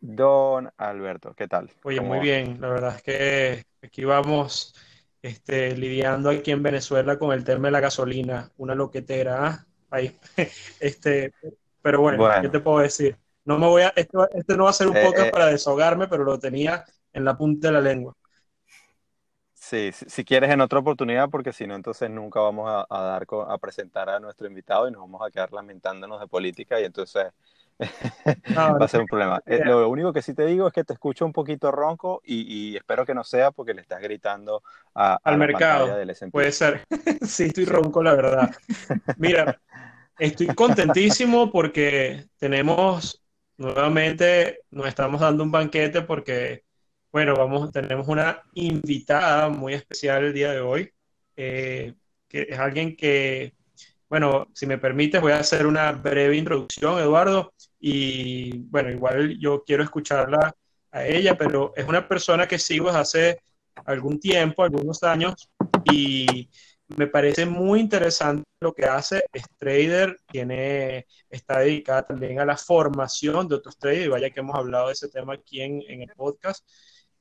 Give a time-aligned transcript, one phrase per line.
[0.00, 1.70] Don Alberto, ¿qué tal?
[1.84, 4.74] Oye, muy bien, la verdad es que aquí vamos
[5.20, 9.66] este, lidiando aquí en Venezuela con el tema de la gasolina, una loquetera, ¿ah?
[9.90, 10.18] Ahí.
[10.80, 11.34] Este,
[11.82, 13.18] pero bueno, ¿qué te puedo decir?
[13.44, 15.32] No me voy a, este, no va a ser un eh, podcast eh.
[15.32, 18.14] para desahogarme, pero lo tenía en la punta de la lengua.
[19.52, 23.26] Sí, si, quieres en otra oportunidad, porque si no, entonces nunca vamos a, a, dar
[23.48, 27.26] a presentar a nuestro invitado y nos vamos a quedar lamentándonos de política y entonces
[28.56, 29.40] va a ser un problema.
[29.46, 32.76] Eh, lo único que sí te digo es que te escucho un poquito ronco y,
[32.76, 34.62] espero que no sea porque le estás gritando
[34.94, 35.96] al mercado.
[36.30, 36.84] Puede ser.
[37.22, 38.50] sí, estoy ronco, la verdad.
[39.16, 39.60] Mira,
[40.18, 43.22] estoy contentísimo porque tenemos
[43.56, 46.64] nuevamente, nos estamos dando un banquete porque,
[47.12, 50.92] bueno, vamos, tenemos una invitada muy especial el día de hoy,
[51.36, 51.94] eh,
[52.26, 53.54] que es alguien que
[54.10, 59.62] bueno, si me permites, voy a hacer una breve introducción, Eduardo, y bueno, igual yo
[59.64, 60.52] quiero escucharla
[60.90, 63.42] a ella, pero es una persona que sigo desde hace
[63.84, 65.48] algún tiempo, algunos años,
[65.84, 66.50] y
[66.88, 69.22] me parece muy interesante lo que hace.
[69.32, 74.40] Es trader, tiene, está dedicada también a la formación de otros traders, y vaya que
[74.40, 76.68] hemos hablado de ese tema aquí en, el podcast.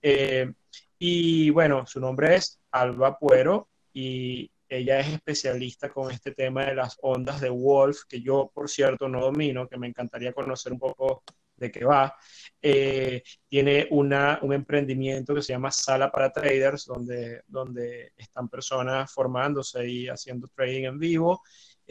[0.01, 0.51] Eh,
[0.97, 6.75] y bueno, su nombre es Alba Puero y ella es especialista con este tema de
[6.75, 10.79] las ondas de Wolf, que yo, por cierto, no domino, que me encantaría conocer un
[10.79, 11.23] poco
[11.59, 12.15] de qué va.
[12.61, 19.11] Eh, tiene una, un emprendimiento que se llama Sala para Traders, donde, donde están personas
[19.11, 21.41] formándose y haciendo trading en vivo.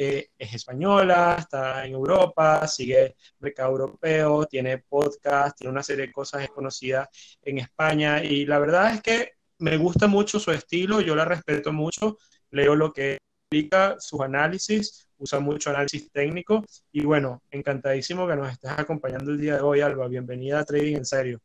[0.01, 6.13] Eh, es española, está en Europa, sigue mercado europeo, tiene podcast, tiene una serie de
[6.13, 7.09] cosas desconocidas
[7.43, 11.73] en España y la verdad es que me gusta mucho su estilo, yo la respeto
[11.73, 12.17] mucho
[12.51, 13.19] leo lo que
[13.51, 19.41] explica, sus análisis, usa mucho análisis técnico y bueno, encantadísimo que nos estés acompañando el
[19.41, 20.09] día de hoy, Alba.
[20.09, 21.41] Bienvenida a Trading en Serio.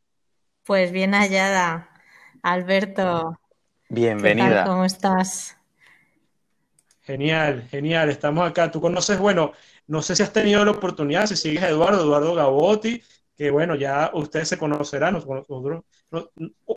[0.64, 1.90] Pues bien hallada,
[2.42, 3.38] Alberto.
[3.88, 4.64] Bienvenida.
[4.64, 5.56] ¿Cómo estás?
[7.02, 8.08] Genial, genial.
[8.08, 8.70] Estamos acá.
[8.70, 9.52] Tú conoces, bueno,
[9.86, 13.02] no sé si has tenido la oportunidad, si sigues a Eduardo, Eduardo Gabotti,
[13.36, 15.84] que bueno, ya ustedes se conocerán, nosotros,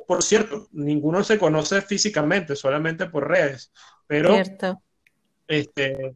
[0.07, 3.71] por cierto, ninguno se conoce físicamente, solamente por redes,
[4.07, 4.81] pero Cierto.
[5.47, 6.15] este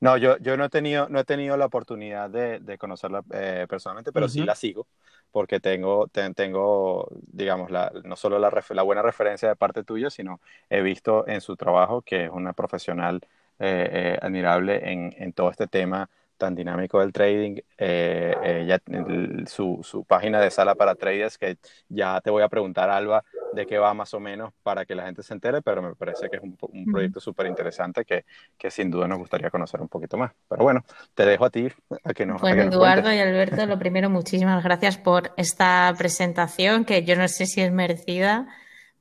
[0.00, 4.12] no, yo, yo no he tenido, no he tenido la oportunidad de, conocerla eh, personalmente,
[4.12, 4.86] pero sí la sigo,
[5.32, 10.40] porque tengo, tengo digamos, la, no solo la, la, buena referencia de parte tuya, sino
[10.70, 13.20] he visto en su trabajo que es una profesional
[13.58, 16.08] eh, eh, admirable en, en, todo este tema
[16.38, 22.20] tan dinámico del trading, eh, eh, su, su, página de sala para traders, que ya
[22.22, 23.22] te voy a preguntar, Alba,
[23.52, 26.30] de qué va más o menos para que la gente se entere, pero me parece
[26.30, 28.24] que es un, un proyecto súper interesante que,
[28.56, 30.32] que, sin duda nos gustaría conocer un poquito más.
[30.48, 30.84] Pero bueno,
[31.14, 31.68] te dejo a ti
[32.04, 37.04] a que nos Bueno, Eduardo y Alberto, lo primero, muchísimas gracias por esta presentación, que
[37.04, 38.46] yo no sé si es merecida,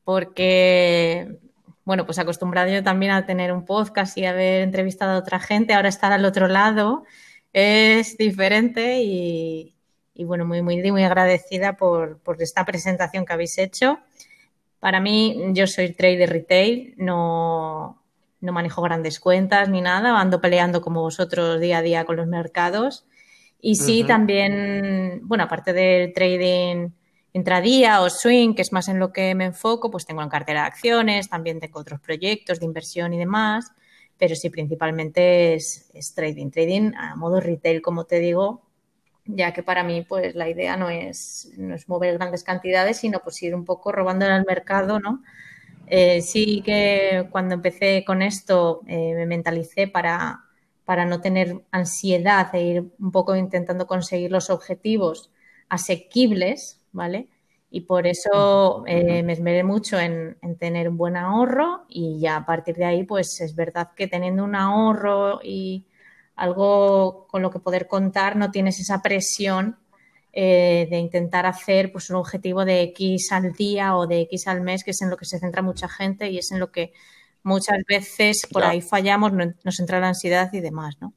[0.04, 1.38] porque
[1.86, 5.74] bueno, pues acostumbrado yo también a tener un podcast y haber entrevistado a otra gente,
[5.74, 7.06] ahora estar al otro lado
[7.60, 9.74] es diferente y,
[10.20, 13.98] bueno, muy, muy, muy agradecida por, esta presentación que habéis hecho.
[14.80, 18.04] Para mí, yo soy trader retail, no,
[18.42, 22.28] no manejo grandes cuentas ni nada, ando peleando como vosotros día a día con los
[22.28, 23.08] mercados.
[23.60, 26.90] Y sí, también, bueno, aparte del trading
[27.34, 30.62] intradía o swing, que es más en lo que me enfoco, pues tengo en cartera
[30.62, 33.72] de acciones, también tengo otros proyectos de inversión y demás
[34.18, 36.50] pero sí, principalmente es, trading.
[36.50, 38.62] Trading a modo retail, como te digo,
[39.26, 43.20] ya que para mí pues la idea no es, no es mover grandes cantidades, sino
[43.20, 45.22] pues ir un poco robando en el mercado, ¿no?
[45.88, 50.42] Eh, sí que cuando empecé con esto eh, me mentalicé para,
[50.86, 55.32] para no tener ansiedad e ir un poco intentando conseguir los objetivos
[55.70, 57.30] asequibles, ¿vale?
[57.70, 62.46] Y por eso eh, me esmeré mucho en, tener un buen ahorro y ya a
[62.46, 65.86] partir de ahí, pues es verdad que teniendo un ahorro y
[66.36, 69.78] algo con lo que poder contar, no tienes esa presión
[70.32, 74.62] eh, de intentar hacer pues, un objetivo de X al día o de X al
[74.62, 76.94] mes, que es en lo que se centra mucha gente y es en lo que
[77.44, 81.14] muchas veces por ahí fallamos, nos entra la ansiedad y demás, ¿no?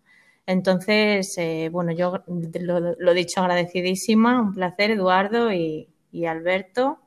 [0.47, 2.25] Entonces, eh, bueno, yo
[2.61, 6.99] lo, lo, he dicho agradecidísima, un placer, Eduardo y, y Alberto.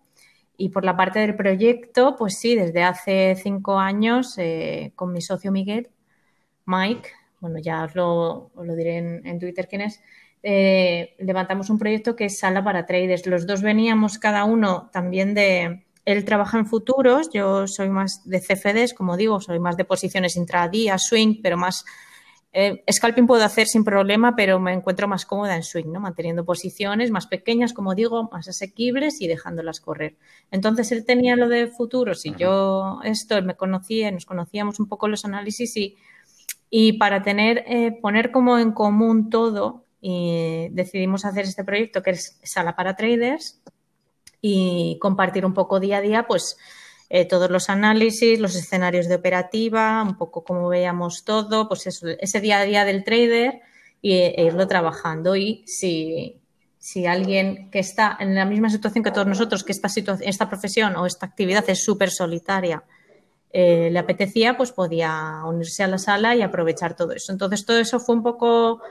[0.58, 5.22] Y por la parte del proyecto, pues sí, desde hace cinco años eh, con mi
[5.22, 5.90] socio Miguel,
[6.66, 7.10] Mike,
[7.40, 10.02] bueno, ya os lo, diré en, Twitter quién es,
[10.44, 13.26] eh, levantamos un proyecto que es Sala para Traders.
[13.28, 15.86] Los dos veníamos cada uno también de...
[16.06, 20.36] Él trabaja en futuros, yo soy más de CFDs, como digo, soy más de posiciones
[20.36, 21.86] intradía, swing, pero más
[22.54, 26.00] eh, scalping puedo hacer sin problema, pero me encuentro más cómoda en swing, ¿no?
[26.00, 30.16] Manteniendo posiciones más pequeñas, como digo, más asequibles y dejándolas correr.
[30.52, 34.88] Entonces él tenía lo de futuros y yo esto, él me conocía, nos conocíamos un
[34.88, 35.96] poco los análisis y,
[36.70, 42.12] y para tener, eh, poner como en común todo, y decidimos hacer este proyecto que
[42.12, 43.62] es Sala para Traders
[44.42, 46.58] y compartir un poco día a día, pues
[47.16, 52.42] eh, todos los análisis, los escenarios de operativa, un poco cómo veíamos todo, pues ese
[52.42, 53.62] día a día del trader
[54.02, 55.36] y, e irlo trabajando.
[55.36, 56.42] Y si,
[56.80, 59.90] si alguien que está en la misma situación que todos nosotros, que esta,
[60.22, 62.84] esta profesión o esta actividad es súper solitaria,
[63.52, 67.32] eh, le apetecía, pues podía unirse a la sala y aprovechar todo eso.
[67.32, 68.82] Entonces, todo eso fue un poco,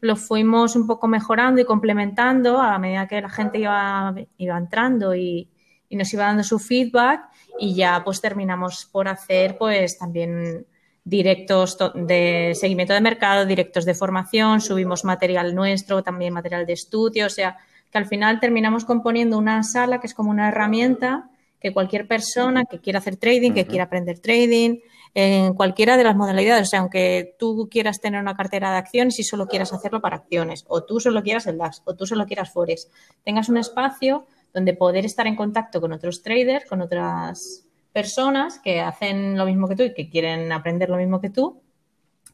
[0.00, 5.14] lo fuimos un poco mejorando y complementando a medida que la gente iba, iba entrando
[5.14, 5.50] y,
[5.90, 10.66] y nos iba dando su feedback y ya pues terminamos por hacer pues también
[11.04, 17.26] directos de seguimiento de mercado, directos de formación, subimos material nuestro, también material de estudio,
[17.26, 17.56] o sea,
[17.92, 21.30] que al final terminamos componiendo una sala que es como una herramienta
[21.60, 24.80] que cualquier persona que quiera hacer trading, que quiera aprender trading,
[25.14, 29.18] en cualquiera de las modalidades, o sea, aunque tú quieras tener una cartera de acciones
[29.18, 32.26] y solo quieras hacerlo para acciones, o tú solo quieras el DAX, o tú solo
[32.26, 32.90] quieras Forex,
[33.24, 34.26] tengas un espacio
[34.56, 39.68] donde poder estar en contacto con otros traders, con otras personas que hacen lo mismo
[39.68, 41.60] que tú y que quieren aprender lo mismo que tú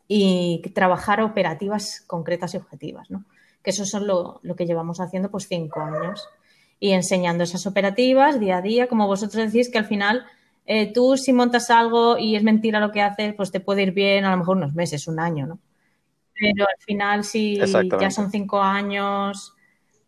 [0.06, 3.24] y trabajar operativas concretas y objetivas, ¿no?
[3.60, 6.28] Que eso es lo, que llevamos haciendo pues cinco años
[6.78, 10.24] y enseñando esas operativas día a día, como vosotros decís que al final
[10.64, 13.90] eh, tú si montas algo y es mentira lo que haces, pues te puede ir
[13.90, 15.58] bien a lo mejor unos meses, un año, ¿no?
[16.34, 17.58] Pero al final si
[17.98, 19.56] ya son cinco años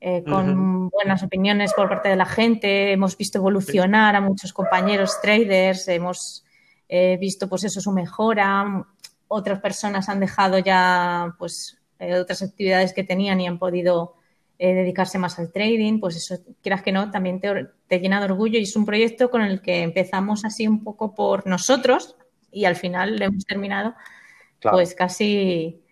[0.07, 5.19] eh, con buenas opiniones por parte de la gente, hemos visto evolucionar a muchos compañeros
[5.23, 6.45] traders, hemos
[6.91, 8.85] eh, visto pues eso su mejora,
[9.29, 14.17] otras personas han dejado ya pues eh, otras actividades que tenían y han podido
[14.59, 18.65] dedicarse más al trading, pues eso, quieras que no, también te, llena de orgullo y
[18.65, 22.15] es un proyecto con el que empezamos así un poco por nosotros
[22.53, 23.95] y al final lo hemos terminado
[24.61, 25.84] pues casi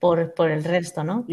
[0.00, 1.24] por, por, el resto, ¿no?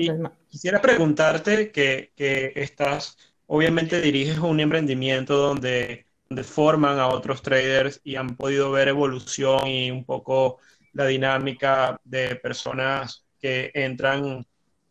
[0.49, 3.17] Quisiera preguntarte que, que, estás,
[3.47, 9.67] obviamente diriges un emprendimiento donde, donde forman a otros traders y han podido ver evolución
[9.67, 10.59] y un poco
[10.93, 14.45] la dinámica de personas que entran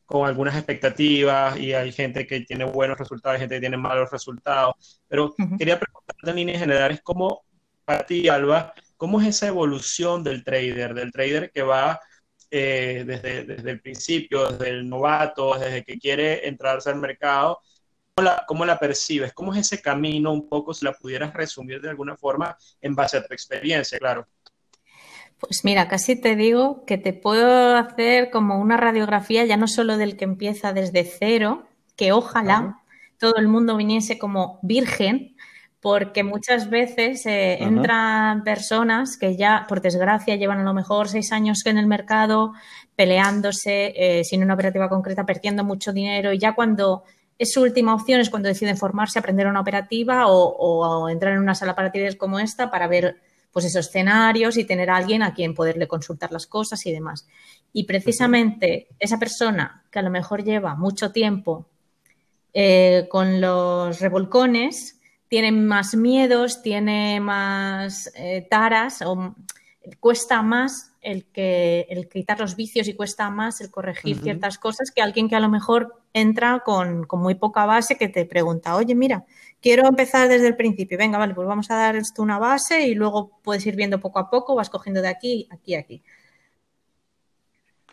[0.07, 4.11] con algunas expectativas y hay gente que tiene buenos resultados, y gente que tiene malos
[4.11, 5.03] resultados.
[5.09, 7.43] Pero quería preguntarte en líneas generales, ¿cómo
[7.85, 12.01] para ti, Alba, cómo es esa evolución del trader, del trader que va
[12.51, 17.61] eh, desde, desde, el principio, desde el novato, desde que quiere entrarse al mercado,
[18.15, 19.33] ¿cómo la, ¿cómo la, percibes?
[19.33, 23.17] ¿Cómo es ese camino un poco, si la pudieras resumir de alguna forma en base
[23.17, 24.27] a tu experiencia, claro?
[25.39, 29.99] Pues mira, casi te digo que te puedo hacer como una radiografía ya no solo
[29.99, 32.83] del que empieza desde cero, que ojalá
[33.19, 35.37] todo el mundo viniese como virgen,
[35.87, 41.31] porque muchas veces eh, entran personas que ya, por desgracia, llevan a lo mejor seis
[41.31, 42.55] años en el mercado
[42.97, 47.05] peleándose, eh, sin una operativa concreta, perdiendo mucho dinero y ya cuando
[47.39, 51.55] es su última opción es cuando deciden formarse, aprender una operativa o, entrar en una
[51.55, 53.21] sala para traders como esta para ver
[53.53, 57.29] pues esos escenarios y tener a alguien a quien poderle consultar las cosas y demás.
[57.73, 61.69] Y precisamente esa persona que a lo mejor lleva mucho tiempo
[62.53, 64.96] eh, con los revolcones,
[65.29, 69.35] tiene más miedos, tiene más eh, taras, o
[70.01, 74.91] cuesta más el, que, el quitar los vicios y cuesta más el corregir ciertas cosas
[74.91, 78.95] que alguien que a lo mejor entra con, muy poca base que te pregunta, oye,
[78.95, 79.25] mira,
[79.61, 82.95] quiero empezar desde el principio, venga, vale, pues vamos a dar esto una base y
[82.95, 86.03] luego puedes ir viendo poco a poco, vas cogiendo de aquí, aquí, aquí.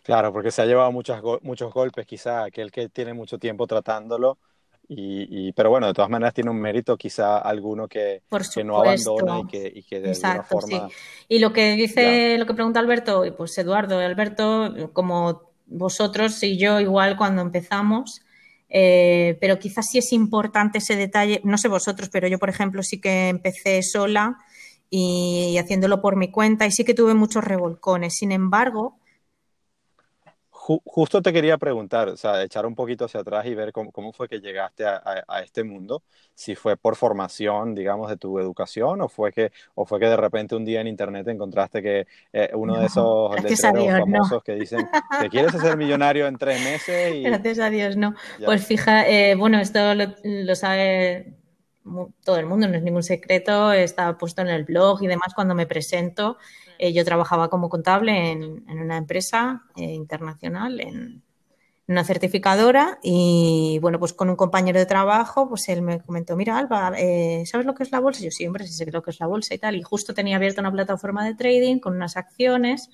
[0.02, 4.38] Claro, porque se ha llevado muchos golpes, quizá aquel que tiene mucho tiempo tratándolo
[4.86, 8.22] Y, pero bueno, de todas maneras tiene un mérito quizá alguno que,
[8.54, 10.88] que no abandona y que, y que de Exacto, forma...
[10.88, 10.94] Sí.
[11.28, 16.80] Y lo que dice, lo que pregunta Alberto, pues Eduardo, Alberto, como vosotros y yo
[16.80, 18.20] igual cuando empezamos,
[18.68, 22.82] eh, pero quizás sí es importante ese detalle, no sé vosotros, pero yo por ejemplo
[22.82, 24.38] sí que empecé sola
[24.90, 28.14] y haciéndolo por mi cuenta y sí que tuve muchos revolcones.
[28.14, 28.98] Sin embargo,
[30.64, 34.28] justo te quería preguntar, o sea, echar un poquito hacia atrás y ver cómo, fue
[34.28, 36.02] que llegaste a, este mundo,
[36.34, 40.16] si fue por formación, digamos, de tu educación o fue que, o fue que de
[40.16, 44.88] repente un día en internet encontraste que eh, uno de esos letreros famosos que dicen
[45.20, 47.14] que quieres ser millonario en tres meses.
[47.14, 47.22] Y...
[47.24, 48.14] Gracias a Dios, no.
[48.44, 51.34] Pues fija, eh, bueno, esto lo, sabe
[52.24, 55.54] todo el mundo, no es ningún secreto, está puesto en el blog y demás cuando
[55.54, 56.38] me presento.
[56.78, 61.22] Eh, yo trabajaba como contable en, una empresa eh, internacional, en,
[61.86, 66.56] una certificadora y bueno, pues con un compañero de trabajo, pues él me comentó, mira
[66.56, 68.24] Alba, eh, ¿sabes lo que es la bolsa?
[68.24, 69.76] yo siempre sí sé lo que es la bolsa y tal.
[69.76, 72.88] Y justo tenía abierta una plataforma de trading con unas acciones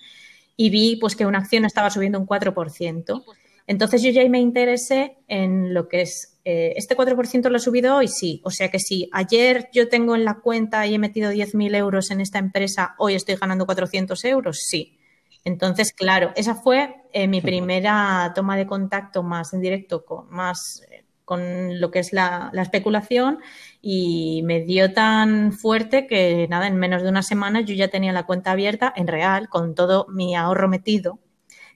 [0.57, 3.25] y vi pues que una acción estaba subiendo un 4%.
[3.71, 7.95] Entonces yo ya me interesé en lo que es, eh, este 4% lo he subido
[7.95, 8.41] hoy, sí.
[8.45, 12.11] O sea que si ayer yo tengo en la cuenta y he metido 10.000 euros
[12.11, 14.99] en esta empresa, hoy estoy ganando 400 euros, sí.
[15.45, 20.83] Entonces, claro, esa fue eh, mi primera toma de contacto más en directo con, más,
[20.91, 23.39] eh, con lo que es la, la, especulación
[23.81, 28.13] y me dio tan fuerte que nada, en menos de una semana yo ya tenía
[28.13, 31.21] la cuenta abierta en real con todo mi ahorro metido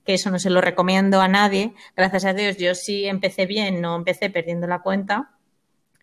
[0.05, 1.75] que eso no se lo recomiendo a nadie.
[1.97, 5.31] Gracias a Dios, yo sí empecé bien, no empecé perdiendo la cuenta,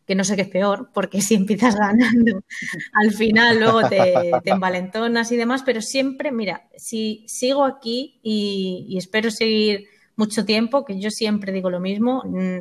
[0.06, 2.44] que no sé qué es peor, porque si empiezas ganando,
[2.94, 9.30] al final luego te, envalentonas y demás, pero siempre, mira, si sigo aquí y, espero
[9.30, 12.58] seguir mucho tiempo, que yo siempre digo lo mismo, mm,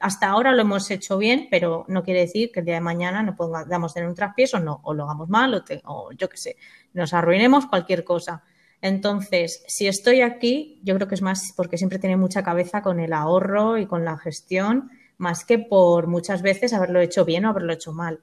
[0.00, 3.22] hasta ahora lo hemos hecho bien, pero no quiere decir que el día de mañana
[3.22, 6.36] no podamos tener un traspiés o no, o lo hagamos mal, o, o yo qué
[6.36, 6.56] sé,
[6.92, 8.44] nos arruinemos cualquier cosa.
[8.84, 13.00] Entonces, si estoy aquí, yo creo que es más porque siempre tiene mucha cabeza con
[13.00, 17.48] el ahorro y con la gestión, más que por muchas veces haberlo hecho bien o
[17.48, 18.20] haberlo hecho mal.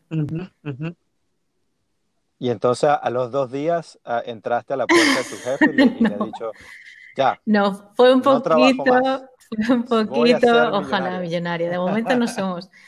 [2.38, 5.78] Y entonces a los dos días ah, entraste a la puerta de tu jefe y,
[5.78, 6.52] le, has dicho,
[7.18, 7.42] ya.
[7.44, 8.84] No, fue un poquito,
[9.88, 11.72] fue un poquito, ojalá millonario.
[11.72, 12.70] De momento no somos.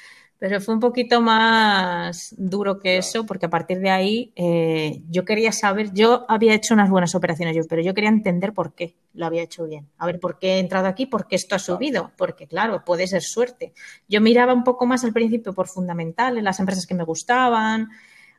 [0.43, 5.23] Pero fue un poquito más duro que eso, porque a partir de ahí eh, yo
[5.23, 8.93] quería saber, yo había hecho unas buenas operaciones yo, pero yo quería entender por qué
[9.13, 9.87] lo había hecho bien.
[9.97, 11.05] A ver, ¿por qué he entrado aquí?
[11.05, 12.11] ¿Por qué esto ha subido?
[12.17, 13.71] Porque claro, puede ser suerte.
[14.09, 17.91] Yo miraba un poco más al principio por fundamentales, las empresas que me gustaban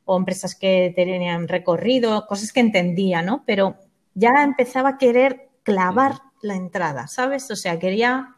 [0.04, 3.44] o empresas que tenían recorrido, cosas que entendía, ¿no?
[3.46, 3.76] Pero
[4.12, 7.50] ya empezaba a querer clavar la entrada, ¿sabes?
[7.50, 8.36] O sea, quería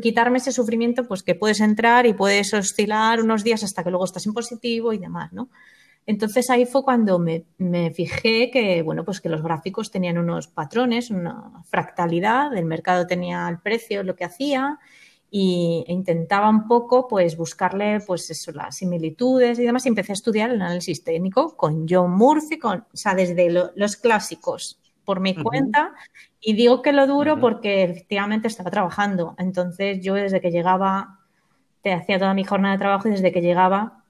[0.00, 4.04] quitarme ese sufrimiento, pues que puedes entrar y puedes oscilar unos días hasta que luego
[4.04, 5.50] estás en positivo y demás, ¿no?
[6.06, 7.44] Entonces ahí fue cuando me,
[7.90, 13.46] fijé que, bueno, pues que los gráficos tenían unos patrones, una fractalidad, el mercado tenía
[13.46, 14.78] el precio, lo que hacía,
[15.30, 20.12] y, e intentaba un poco, pues, buscarle, pues eso, las similitudes y demás, y empecé
[20.12, 25.20] a estudiar el análisis técnico con John Murphy, con, o sea, desde los clásicos por
[25.20, 25.94] mi cuenta
[26.38, 29.34] y digo que lo duro porque efectivamente estaba trabajando.
[29.38, 31.20] Entonces yo desde que llegaba,
[31.80, 34.04] te hacía toda mi jornada de trabajo y desde que llegaba,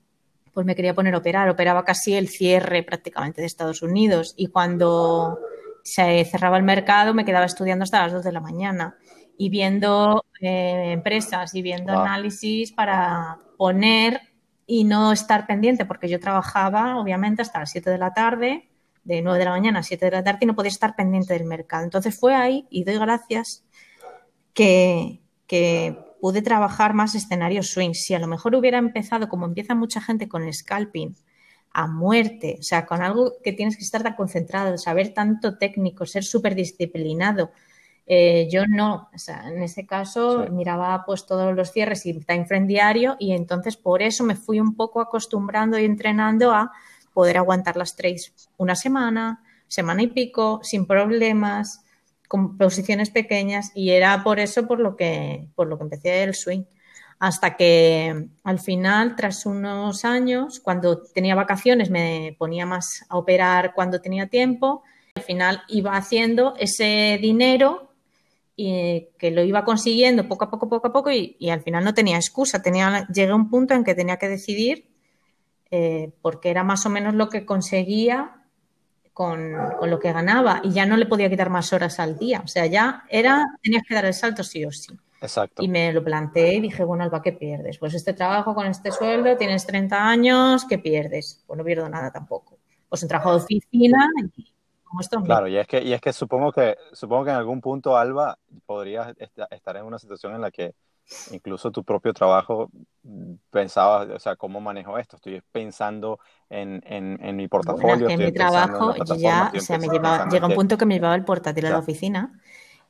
[0.53, 1.49] pues me quería poner a operar.
[1.51, 5.39] Operaba casi el cierre prácticamente de Estados Unidos y cuando
[5.85, 8.97] se cerraba el mercado me quedaba estudiando hasta las 2 de la mañana
[9.39, 14.21] y viendo eh, empresas y viendo análisis para poner
[14.67, 18.69] y no estar pendiente porque yo trabajaba obviamente hasta las 7 de la tarde
[19.09, 21.33] de 9 de la mañana a 7 de la tarde y no podía estar pendiente
[21.33, 21.83] del mercado.
[21.83, 23.65] Entonces fue ahí, y doy gracias,
[24.53, 25.21] que,
[26.21, 28.05] pude trabajar más escenarios swings.
[28.05, 31.15] Si a lo mejor hubiera empezado, como empieza mucha gente, con scalping,
[31.73, 36.05] a muerte, o sea, con algo que tienes que estar tan concentrado, saber tanto técnico,
[36.07, 37.53] ser súper disciplinado.
[38.05, 42.47] Eh, yo no, o sea, en ese caso miraba pues todos los cierres y time
[42.47, 46.73] frame diario y entonces por eso me fui un poco acostumbrando y entrenando a
[47.13, 51.83] poder aguantar las trades una semana, semana y pico, sin problemas,
[52.29, 56.35] con posiciones pequeñas y era por eso por lo que, por lo que empecé el
[56.35, 56.65] swing.
[57.19, 63.73] Hasta que al final, tras unos años, cuando tenía vacaciones, me ponía más a operar
[63.75, 64.85] cuando tenía tiempo.
[65.17, 67.91] Al final iba haciendo ese dinero
[68.55, 71.83] y que lo iba consiguiendo poco a poco, poco a poco y, y, al final
[71.83, 72.63] no tenía excusa.
[72.63, 74.89] Tenía, llegué a un punto en que tenía que decidir
[75.71, 78.43] eh, porque era más o menos lo que conseguía
[79.13, 82.41] con, con, lo que ganaba y ya no le podía quitar más horas al día.
[82.45, 84.97] O sea, ya era, tenías que dar el salto sí o sí.
[85.21, 85.63] Exacto.
[85.63, 87.79] Y me lo planteé y dije, bueno, Alba, ¿qué pierdes?
[87.79, 91.43] Pues este trabajo con este sueldo, tienes 30 años, ¿qué pierdes?
[91.47, 92.59] Pues no pierdo nada tampoco.
[92.89, 94.53] Pues un trabajo de oficina y
[94.85, 95.21] como esto.
[95.23, 98.39] Claro, y es que, y es que supongo que supongo que en algún punto, Alba,
[98.65, 99.15] podrías
[99.51, 100.75] estar en una situación en la que
[101.31, 102.71] incluso tu propio trabajo
[103.03, 105.17] mm, pensabas, o sea, ¿cómo manejo esto?
[105.17, 106.19] Estoy pensando
[106.51, 108.07] en, en, mi portafolio.
[108.07, 111.15] Bueno, en mi trabajo ya, o sea, me llevaba, llega un punto que me llevaba
[111.15, 112.41] el portátil a la oficina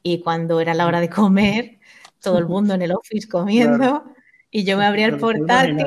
[0.03, 1.79] y cuando era la hora de comer,
[2.23, 4.05] todo el mundo en el office comiendo.
[4.51, 5.87] Y yo me abría el portátil,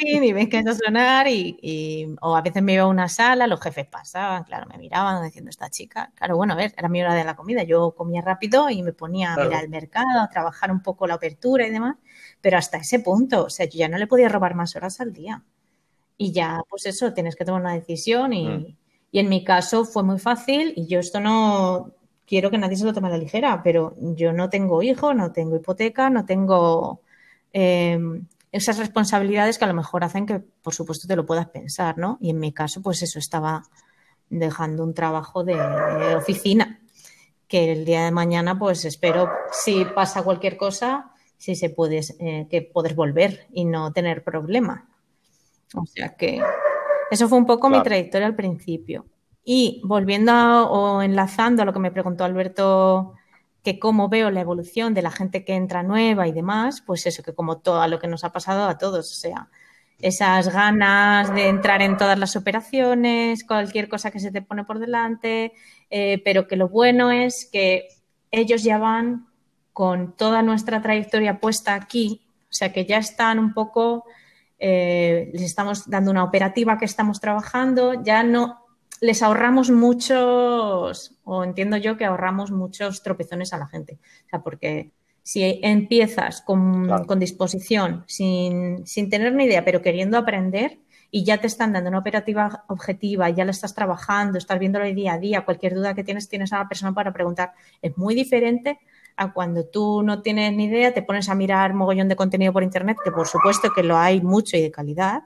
[0.00, 3.60] y ves que a sonar, y, o a veces me iba a una sala, los
[3.60, 6.10] jefes pasaban, claro, me miraban diciendo esta chica.
[6.14, 8.94] Claro, bueno, a ver, era mi hora de la comida, yo comía rápido y me
[8.94, 11.96] ponía a mirar el mercado, a trabajar un poco la apertura y demás,
[12.40, 15.12] pero hasta ese punto, o sea, yo ya no le podía robar más horas al
[15.12, 15.42] día.
[16.16, 18.76] Y ya, pues eso, tienes que tomar una decisión y, mm.
[19.12, 21.92] y en mi caso fue muy fácil y yo esto no,
[22.26, 25.32] quiero que nadie se lo tome a la ligera, pero yo no tengo hijo, no
[25.32, 27.02] tengo hipoteca, no tengo
[27.52, 31.98] Em, esas responsabilidades que a lo mejor hacen que, por supuesto, te lo puedas pensar,
[31.98, 32.18] ¿no?
[32.20, 33.62] Y en mi caso, pues eso, estaba
[34.28, 35.54] dejando un trabajo de,
[36.16, 36.80] oficina,
[37.48, 42.46] que el día de mañana, pues espero, si pasa cualquier cosa, si se puede, eh,
[42.50, 44.88] que poder volver y no tener problema.
[45.74, 46.40] O sea que
[47.10, 49.06] eso fue un poco mi trayectoria al principio.
[49.44, 50.32] Y volviendo
[50.70, 53.14] o enlazando a lo que me preguntó Alberto
[53.62, 57.22] que cómo veo la evolución de la gente que entra nueva y demás, pues eso,
[57.22, 59.48] que como todo lo que nos ha pasado a todos, o sea,
[60.00, 64.78] esas ganas de entrar en todas las operaciones, cualquier cosa que se te pone por
[64.78, 65.52] delante,
[65.90, 67.88] eh, pero que lo bueno es que
[68.30, 69.26] ellos ya van
[69.72, 74.04] con toda nuestra trayectoria puesta aquí, o sea, que ya están un poco,
[74.58, 78.59] eh, les estamos dando una operativa que estamos trabajando, ya no
[79.00, 83.98] les ahorramos muchos, o entiendo yo que ahorramos muchos tropezones a la gente.
[84.26, 84.92] O sea, porque
[85.22, 86.88] si empiezas con,
[87.18, 90.78] disposición, sin, tener ni idea, pero queriendo aprender,
[91.12, 95.14] y ya te están dando una operativa objetiva, ya la estás trabajando, estás viéndolo día
[95.14, 97.52] a día, cualquier duda que tienes, tienes a la persona para preguntar.
[97.82, 98.78] Es muy diferente
[99.16, 102.62] a cuando tú no tienes ni idea, te pones a mirar mogollón de contenido por
[102.62, 105.24] internet, que por supuesto que lo hay mucho y de calidad,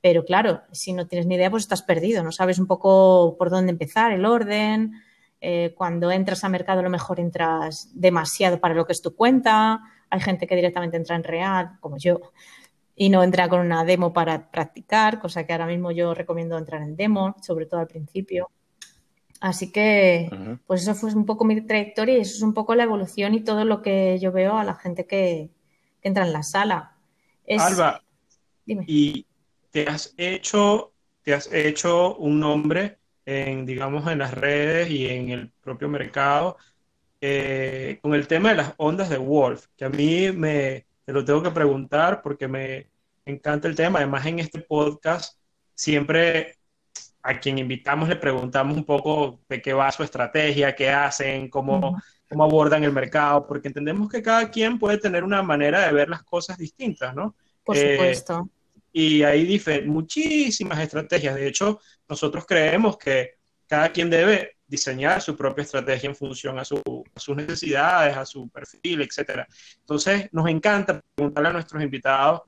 [0.00, 3.50] pero claro, si no tienes ni idea, pues estás perdido, no sabes un poco por
[3.50, 4.94] dónde empezar, el orden.
[5.42, 9.14] Eh, cuando entras a mercado, a lo mejor entras demasiado para lo que es tu
[9.14, 9.80] cuenta.
[10.08, 12.20] Hay gente que directamente entra en real, como yo,
[12.96, 16.82] y no entra con una demo para practicar, cosa que ahora mismo yo recomiendo entrar
[16.82, 18.50] en demo, sobre todo al principio.
[19.40, 22.82] Así que, pues eso fue un poco mi trayectoria y eso es un poco la
[22.82, 25.50] evolución y todo lo que yo veo a la gente que,
[26.02, 26.96] entra en la sala.
[27.58, 28.02] Alba,
[28.64, 28.84] dime.
[28.86, 29.26] Y
[29.70, 35.30] te has hecho, te has hecho un nombre en, digamos, en las redes y en
[35.30, 36.56] el propio mercado
[37.20, 41.24] eh, con el tema de las ondas de Wolf, que a mí me, te lo
[41.24, 42.88] tengo que preguntar porque me
[43.26, 43.98] encanta el tema.
[43.98, 45.38] Además, en este podcast
[45.74, 46.56] siempre
[47.22, 52.00] a quien invitamos le preguntamos un poco de qué va su estrategia, qué hacen, cómo,
[52.28, 56.08] cómo abordan el mercado, porque entendemos que cada quien puede tener una manera de ver
[56.08, 57.34] las cosas distintas, ¿no?
[57.62, 58.48] Por supuesto.
[58.92, 61.34] Y hay muchísimas estrategias.
[61.34, 66.64] De hecho, nosotros creemos que cada quien debe diseñar su propia estrategia en función a,
[66.64, 69.46] sus necesidades, a su perfil, etc.
[69.80, 72.42] Entonces, nos encanta preguntarle a nuestros invitados,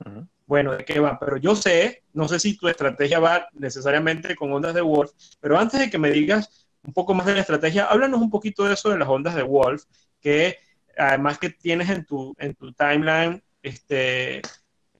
[0.45, 1.17] bueno, ¿de qué va?
[1.19, 5.57] Pero yo sé, no sé si tu estrategia va necesariamente con ondas de Wolf, pero
[5.57, 8.73] antes de que me digas un poco más de la estrategia, háblanos un poquito de
[8.73, 9.83] eso de las ondas de Wolf,
[10.19, 10.57] que
[10.97, 14.41] además que tienes en tu, en tu timeline, este,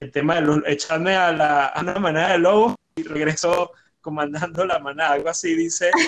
[0.03, 4.65] el tema de los, echarme a, la, a una manada de lobos y regreso comandando
[4.65, 5.89] la manada, algo así dice.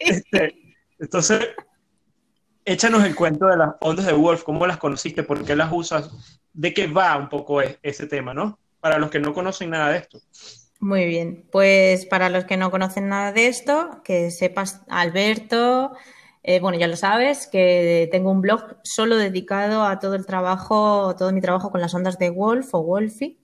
[0.00, 1.48] Este, entonces,
[2.64, 6.38] échanos el cuento de las ondas de Wolf, cómo las conociste, por qué las usas,
[6.52, 8.58] de qué va un poco e, ese tema, ¿no?
[8.80, 10.20] Para los que no conocen nada de esto.
[10.80, 15.92] Muy bien, pues para los que no conocen nada de esto, que sepas, Alberto,
[16.48, 21.14] eh, bueno, ya lo sabes, que tengo un blog solo dedicado a todo el trabajo,
[21.14, 23.36] todo mi trabajo con las ondas de Wolf o Wolfie,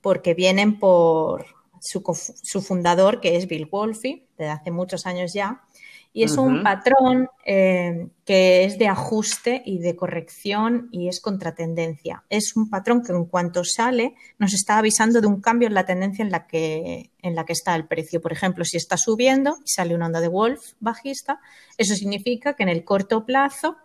[0.00, 1.46] porque vienen por
[1.80, 2.02] su,
[2.42, 5.62] su fundador, que es Bill Wolfie, desde hace muchos años ya,
[6.12, 12.24] y es un patrón eh, que es de ajuste y de corrección y es contratendencia.
[12.28, 15.86] Es un patrón que en cuanto sale nos está avisando de un cambio en la
[15.86, 18.20] tendencia en la que, en la que está el precio.
[18.20, 21.38] Por ejemplo, si está subiendo y sale una onda de Wolf bajista,
[21.78, 23.76] eso significa que en el corto plazo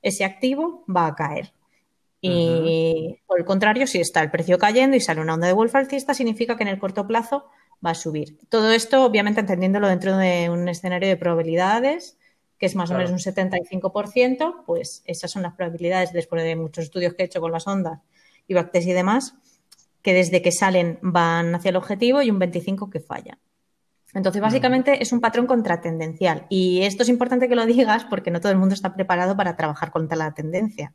[0.00, 1.52] ese activo va a caer.
[2.26, 5.74] Y por el contrario, si está el precio cayendo y sale una onda de Wolf
[5.74, 7.44] alcista, significa que en el corto plazo
[7.84, 8.38] va a subir.
[8.48, 12.16] Todo esto, obviamente, entendiéndolo dentro de un escenario de probabilidades
[12.58, 16.84] que es más o menos un 75%, pues esas son las probabilidades, después de muchos
[16.84, 18.00] estudios que he hecho con las ondas
[18.46, 19.34] y bacterias y demás,
[20.02, 23.38] que desde que salen van hacia el objetivo y un 25% que fallan.
[24.12, 26.46] Entonces, básicamente es un patrón contratendencial.
[26.48, 29.56] Y esto es importante que lo digas porque no todo el mundo está preparado para
[29.56, 30.94] trabajar contra la tendencia.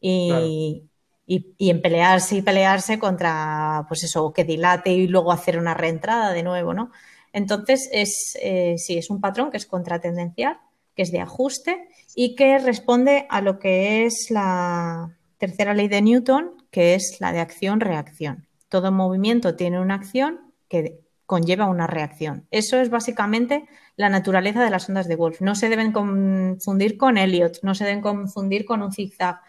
[0.00, 0.84] Y,
[1.26, 6.42] en pelearse y pelearse contra, pues eso, que dilate y luego hacer una reentrada de
[6.42, 6.90] nuevo, ¿no?
[7.32, 10.58] Entonces, es, eh, sí, es un patrón que es contratendencial,
[10.94, 16.00] que es de ajuste y que responde a lo que es la tercera ley de
[16.00, 18.46] Newton, que es la de acción-reacción.
[18.68, 22.46] Todo movimiento tiene una acción que conlleva una reacción.
[22.50, 25.40] Eso es básicamente la naturaleza de las ondas de Wolf.
[25.40, 29.40] No se deben confundir con Elliot, no se deben confundir con un zigzag.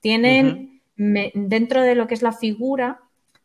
[0.00, 3.00] Tienen, dentro de lo que es la figura,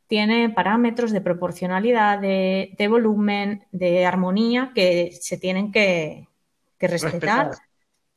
[0.07, 6.27] tiene parámetros de proporcionalidad, de, volumen, de armonía que se tienen que,
[6.79, 7.51] respetar.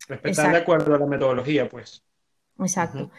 [0.09, 2.03] Respetar, de acuerdo a la metodología, pues.
[2.59, 3.11] Exacto.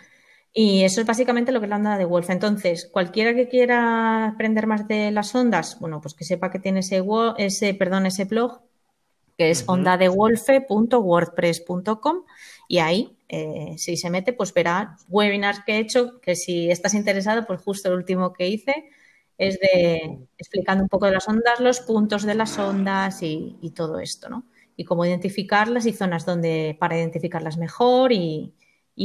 [0.52, 2.30] Y eso es básicamente lo que es la onda de Wolf.
[2.30, 6.82] Entonces, cualquiera que quiera aprender más de las ondas, bueno, pues que sepa que tiene
[6.82, 7.04] ese,
[7.38, 8.62] ese, perdón, ese blog,
[9.38, 12.24] que es ondadewolfe.wordpress.com
[12.68, 16.94] y ahí, eh, si se mete, pues verá webinars que he hecho, que si estás
[16.94, 18.92] interesado, pues justo el último que hice
[19.40, 23.98] es de explicando un poco de las ondas, los puntos de las ondas y, todo
[24.00, 24.46] esto, ¿no?
[24.78, 28.54] Y cómo identificarlas y zonas donde para identificarlas mejor y,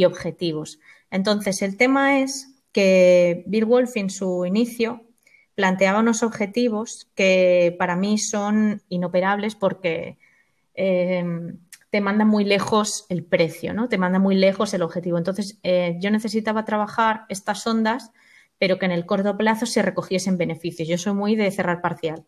[0.05, 0.79] objetivos.
[1.11, 5.07] Entonces, el tema es que Bill Wolf en su inicio
[5.55, 10.19] planteaba unos objetivos que para mí son inoperables porque
[10.75, 11.25] eh,
[11.91, 13.89] te manda muy lejos el precio, ¿no?
[13.89, 15.19] Te manda muy lejos el objetivo.
[15.19, 18.13] Entonces, eh, yo necesitaba trabajar estas ondas,
[18.59, 20.89] pero que en el corto plazo se recogiesen beneficios.
[20.89, 22.27] Yo soy muy de cerrar parcial.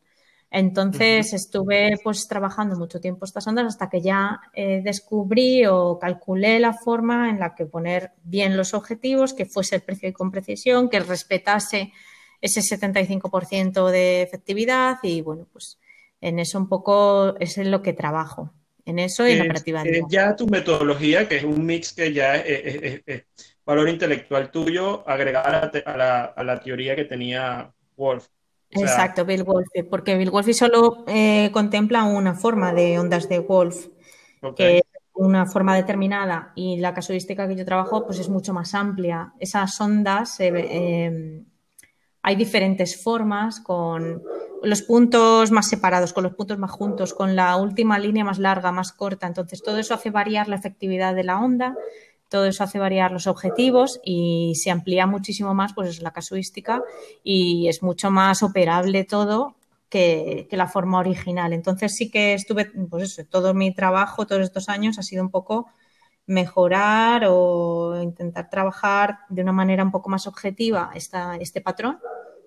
[0.52, 6.58] Entonces estuve pues trabajando mucho tiempo estas ondas hasta que ya eh, descubrí o calculé
[6.58, 10.32] la forma en la que poner bien los objetivos, que fuese el precio y con
[10.32, 11.92] precisión, que respetase
[12.40, 15.78] ese 75% de efectividad y bueno, pues
[16.20, 18.52] en eso un poco es en lo que trabajo,
[18.90, 19.82] en eso y en la operativa.
[20.08, 23.02] ya tu metodología, que es un mix que ya es,
[23.64, 28.26] valor intelectual tuyo agregada a la, a la teoría que tenía Wolf.
[28.70, 33.88] Exacto, Bill Wolfe, porque Bill Wolfe solo eh, contempla una forma de ondas de Wolf,
[34.56, 34.82] que es
[35.14, 39.32] una forma determinada, y la casuística que yo trabajo pues es mucho más amplia.
[39.40, 41.44] Esas ondas, em,
[42.22, 44.22] hay diferentes formas, con
[44.62, 48.72] los puntos más separados, con los puntos más juntos, con la última línea más larga,
[48.72, 49.26] más corta.
[49.26, 51.76] Entonces, todo eso hace variar la efectividad de la onda
[52.30, 56.80] todo eso hace variar los objetivos y se amplía muchísimo más pues es la casuística
[57.24, 59.56] y es mucho más operable todo
[59.88, 61.52] que, la forma original.
[61.52, 65.30] Entonces sí que estuve, pues eso, todo mi trabajo todos estos años ha sido un
[65.30, 65.66] poco
[66.30, 71.98] mejorar o intentar trabajar de una manera un poco más objetiva esta, este patrón,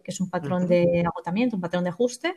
[0.03, 2.33] que es un patrón de agotamiento, un patrón de ajuste,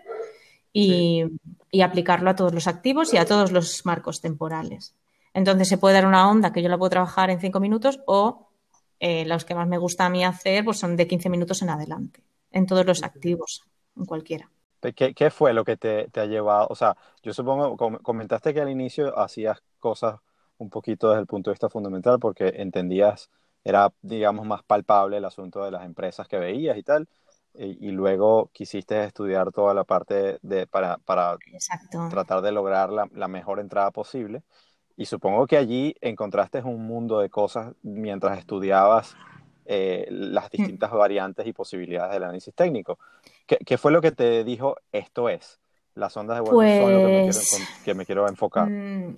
[0.73, 1.25] y,
[1.71, 4.95] y aplicarlo a todos los activos y a todos los marcos temporales.
[5.35, 8.49] Entonces se puede dar una onda que yo la puedo trabajar en cinco minutos o
[8.99, 11.71] eh, los que más me gusta a mí hacer pues son de 15 minutos en
[11.71, 13.63] adelante, en todos los activos,
[13.97, 14.51] en cualquiera.
[14.95, 16.67] ¿Qué, fue lo que te, ha llevado?
[16.71, 20.21] O sea, yo supongo, comentaste que al inicio hacías cosas
[20.59, 23.31] un poquito desde el punto de vista fundamental porque entendías,
[23.65, 27.09] era, digamos, más palpable el asunto de las empresas que veías y tal,
[27.59, 31.39] y, luego quisiste estudiar toda la parte de, para, para
[32.11, 34.43] tratar de lograr la, la, mejor entrada posible.
[34.95, 39.17] Y supongo que allí encontraste un mundo de cosas mientras estudiabas
[39.69, 40.49] eh, las mm.
[40.53, 42.99] distintas variantes y posibilidades del análisis técnico.
[43.47, 45.59] ¿Qué, fue lo que te dijo esto es?
[45.95, 48.69] Las ondas de vuelo son lo que me, quiero, pues, que me quiero enfocar.
[48.69, 49.17] Mm,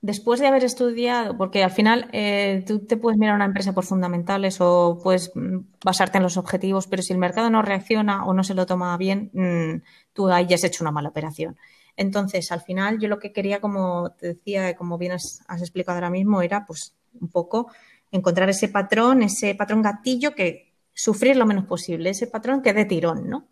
[0.00, 3.72] después de haber estudiado, porque al final eh, tú te puedes mirar a una empresa
[3.72, 8.24] por fundamentales o puedes mm, basarte en los objetivos, pero si el mercado no reacciona
[8.24, 9.82] o no se lo toma bien,
[10.12, 11.56] tú ahí ya has hecho una mala operación.
[11.96, 16.10] Entonces, al final, yo lo que quería, como te decía, como bien has, explicado ahora
[16.10, 17.70] mismo, era pues un poco
[18.10, 22.84] encontrar ese patrón, ese patrón gatillo que sufrir lo menos posible, ese patrón que dé
[22.84, 23.48] tirón, ¿no?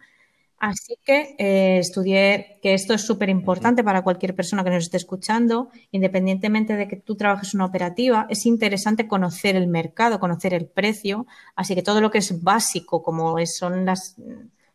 [0.59, 4.97] Así que eh, estudié que esto es súper importante para cualquier persona que nos esté
[4.97, 10.67] escuchando, independientemente de que tú trabajes una operativa, es interesante conocer el mercado, conocer el
[10.67, 14.17] precio, así que todo lo que es básico, como son las,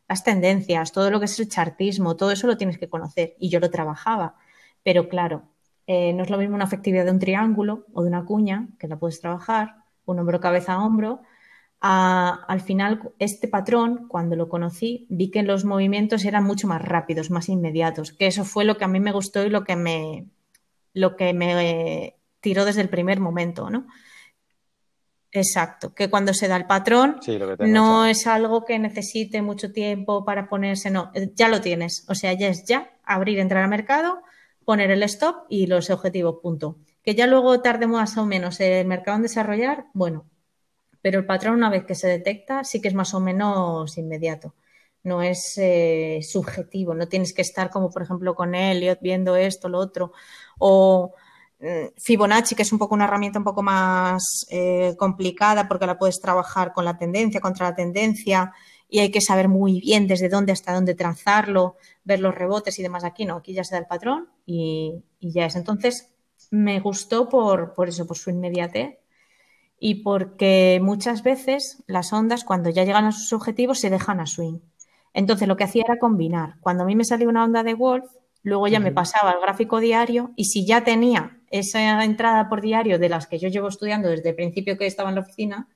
[0.08, 3.36] las tendencias, todo lo que es el chartismo, todo eso lo tienes que conocer.
[3.40, 4.36] Y yo lo trabajaba.
[4.84, 5.44] Pero claro,
[5.88, 8.88] eh, no es lo mismo una efectividad de un triángulo o de una cuña, que
[8.88, 11.22] la puedes trabajar, un hombro cabeza a hombro.
[11.82, 17.32] Al final, este patrón, cuando lo conocí, vi que los movimientos eran mucho más rápidos,
[17.32, 20.28] más inmediatos, que eso fue lo que a mí me gustó y lo que me,
[20.94, 23.88] lo que me tiró desde el primer momento, ¿no?
[25.32, 27.20] Exacto, que cuando se da el patrón
[27.60, 32.16] no es algo que necesite mucho tiempo para ponerse, no, eh, ya lo tienes, o
[32.16, 34.24] sea, ya es ya abrir, entrar al mercado,
[34.66, 36.78] poner el stop y los objetivos, punto.
[37.04, 40.26] Que ya luego tarde más o menos el mercado en desarrollar, bueno,
[41.02, 44.56] pero el patrón una vez que se detecta sí que es más o menos inmediato,
[45.04, 49.70] no es eh, subjetivo, no tienes que estar como por ejemplo con Elliot viendo esto,
[49.70, 50.12] lo otro,
[50.60, 51.14] o
[51.60, 55.98] Mm, Fibonacci, que es un poco una herramienta un poco más eh, complicada porque la
[55.98, 58.54] puedes trabajar con la tendencia, contra la tendencia,
[58.88, 62.84] y hay que saber muy bien desde dónde hasta dónde trazarlo, ver los rebotes y
[62.84, 63.04] demás.
[63.04, 65.56] Aquí no, aquí ya se da el patrón y, ya es.
[65.56, 66.10] Entonces,
[66.52, 68.99] me gustó por, por eso, por su inmediatez
[69.80, 74.28] y porque muchas veces las ondas, cuando ya llegan a sus objetivos, se dejan a
[74.28, 74.60] swing.
[75.14, 76.56] Entonces, lo que hacía era combinar.
[76.62, 78.06] Cuando a mí me salió una onda de Wolf,
[78.44, 83.00] luego ya me pasaba al gráfico diario y si ya tenía esa entrada por diario
[83.00, 85.68] de las que yo llevo estudiando desde el principio que estaba en la oficina,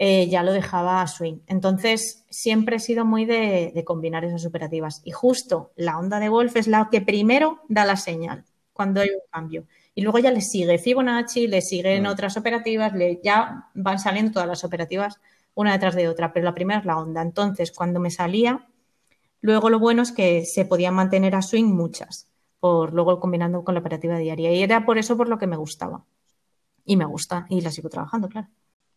[0.00, 1.38] eh, ya lo dejaba a swing.
[1.48, 5.02] Entonces, siempre he sido muy de, combinar esas operativas.
[5.04, 9.08] Y justo la onda de Wolf es la que primero da la señal cuando hay
[9.08, 9.66] un cambio.
[9.98, 12.06] Y luego ya le sigue Fibonacci, le siguen mm.
[12.06, 15.20] otras operativas, le, ya van saliendo todas las operativas
[15.54, 17.20] una detrás de otra, pero la primera es la onda.
[17.20, 18.64] Entonces, cuando me salía,
[19.40, 22.30] luego lo bueno es que se podían mantener a swing muchas
[22.60, 24.52] por luego combinando con la operativa diaria.
[24.52, 26.04] Y era por eso por lo que me gustaba.
[26.84, 28.46] Y me gusta, y la sigo trabajando, claro.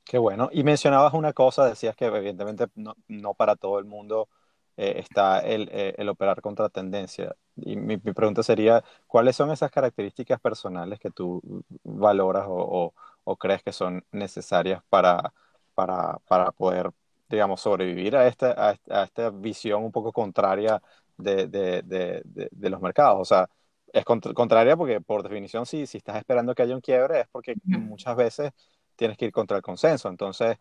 [0.04, 0.50] Qué bueno.
[0.52, 4.30] Y mencionabas una cosa, decías que evidentemente no, para todo el mundo
[4.78, 7.36] eh, está eh, el, operar contra tendencia.
[7.56, 11.42] Y mi, pregunta sería, ¿cuáles son esas características personales que tú
[11.84, 12.94] valoras o,
[13.40, 15.34] crees que son necesarias para,
[15.74, 16.92] para, para poder,
[17.30, 20.82] digamos, sobrevivir a esta, a esta visión un poco contraria
[21.18, 23.20] de, de, de, los mercados.
[23.22, 23.50] O sea,
[23.94, 27.56] es contraria porque por definición si, si estás esperando que haya un quiebre es porque
[27.64, 28.52] muchas veces
[28.96, 30.10] tienes que ir contra el consenso.
[30.10, 30.58] Entonces,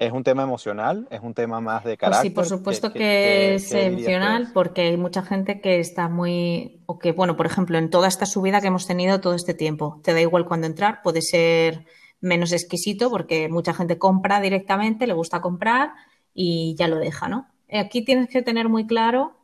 [0.00, 1.06] ¿es un tema emocional?
[1.10, 2.32] ¿Es un tema más de carácter?
[2.32, 6.80] Pues sí, por supuesto que, es emocional porque hay mucha gente que está muy...
[6.86, 10.00] o que, bueno, por ejemplo, en toda esta subida que hemos tenido todo este tiempo,
[10.02, 11.84] te da igual cuando entrar, puede ser
[12.18, 15.92] menos exquisito porque mucha gente compra directamente, le gusta comprar
[16.32, 17.48] y ya lo deja, ¿no?
[17.70, 19.36] Aquí tienes que tener muy claro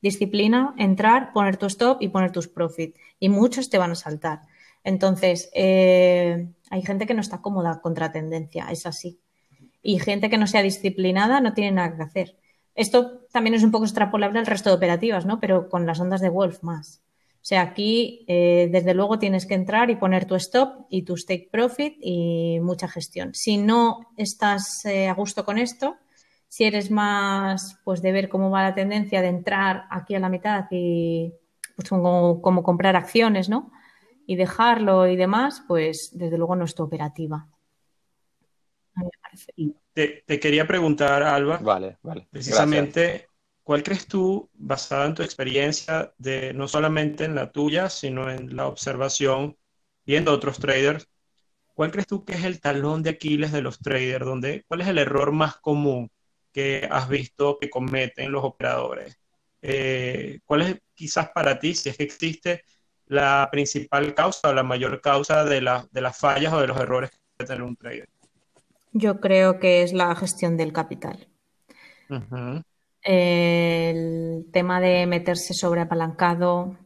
[0.00, 2.96] disciplina, entrar, poner tu stop y poner tus profit.
[3.18, 4.42] Y muchos te van a saltar.
[4.84, 9.18] Entonces, eh, hay gente que no está cómoda contra tendencia, es así.
[9.82, 12.36] Y gente que no sea disciplinada no tiene nada que hacer.
[12.74, 15.40] Esto también es un poco extrapolable al resto de operativas, ¿no?
[15.40, 17.02] Pero con las ondas de Wolf más.
[17.34, 21.16] O sea, aquí, eh, desde luego, tienes que entrar y poner tu stop y tu
[21.16, 23.34] stake profit y mucha gestión.
[23.34, 25.96] Si no estás eh, a gusto con esto,
[26.48, 30.28] si eres más pues de ver cómo va la tendencia de entrar aquí a la
[30.28, 31.32] mitad y
[31.76, 33.70] pues como, comprar acciones, ¿no?
[34.26, 37.46] Y dejarlo y demás, pues desde luego no es tu operativa.
[39.92, 42.28] Te, quería preguntar, Alba, vale, vale.
[42.30, 43.26] precisamente,
[43.62, 48.54] ¿cuál crees tú, basada en tu experiencia, de no solamente en la tuya, sino en
[48.54, 49.56] la observación,
[50.06, 51.08] viendo otros traders,
[51.74, 54.24] ¿cuál crees tú que es el talón de Aquiles de los traders?
[54.24, 56.10] Donde, ¿Cuál es el error más común?
[56.52, 59.16] que has visto que cometen los operadores?
[59.62, 62.64] Eh, ¿Cuál es quizás para ti, si es que existe,
[63.06, 65.60] la principal causa o la mayor causa de,
[65.90, 68.08] de las fallas o de los errores que puede tener un trader?
[68.92, 71.28] Yo creo que es la gestión del capital.
[73.02, 76.76] El tema de meterse sobre apalancado,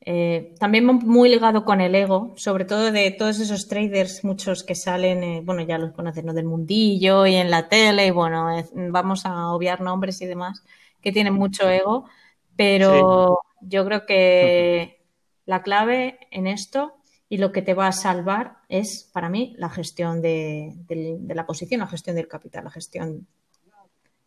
[0.00, 4.76] eh, también muy ligado con el ego, sobre todo de todos esos traders, muchos que
[4.76, 6.32] salen, eh, bueno, ya los conocen, ¿no?
[6.32, 10.62] Del mundillo y en la tele, y bueno, vamos a obviar nombres y demás,
[11.00, 12.08] que tienen mucho ego,
[12.54, 15.04] pero yo creo que
[15.44, 16.94] la clave en esto
[17.28, 20.74] y lo que te va a salvar es, para mí, la gestión de,
[21.28, 23.26] la posición, la gestión del capital, la gestión.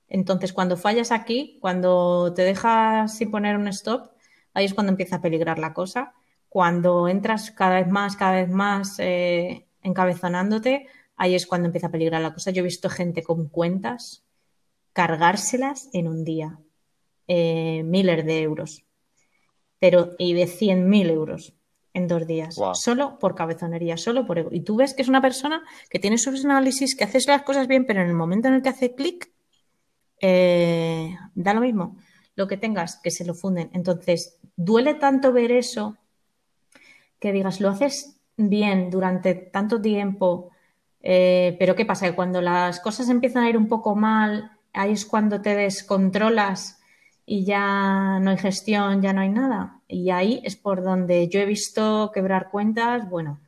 [0.07, 4.11] Entonces, cuando fallas aquí, cuando te dejas sin poner un stop,
[4.53, 6.13] ahí es cuando empieza a peligrar la cosa.
[6.47, 11.91] Cuando entras cada vez más, cada vez más eh, encabezonándote, ahí es cuando empieza a
[11.91, 12.51] peligrar la cosa.
[12.51, 14.23] Yo he visto gente con cuentas
[14.93, 16.59] cargárselas en un día,
[17.27, 18.83] eh, miles de euros,
[19.79, 21.58] pero y de 100.000 euros
[21.99, 24.49] en dos días, solo por cabezonería, solo por ego.
[24.51, 27.67] Y tú ves que es una persona que tiene sus análisis, que hace las cosas
[27.67, 29.31] bien, pero en el momento en el que hace clic,
[30.21, 31.95] eh, da lo mismo
[32.35, 33.69] lo que tengas, que se lo funden.
[33.73, 35.97] Entonces, duele tanto ver eso
[37.19, 40.49] que digas, lo haces bien durante tanto tiempo,
[41.01, 42.07] eh, pero ¿qué pasa?
[42.07, 46.78] Que cuando las cosas empiezan a ir un poco mal, ahí es cuando te descontrolas
[47.31, 49.81] y ya no hay gestión, ya no hay nada.
[49.87, 53.39] Y ahí es por donde yo he visto quebrar cuentas, bueno,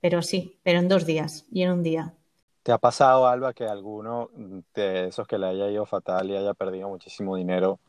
[0.00, 2.14] pero sí, pero en dos días y en un día.
[2.62, 4.30] ¿Te ha pasado, Alba, que alguno
[4.72, 7.80] de esos que le haya ido fatal y haya perdido muchísimo dinero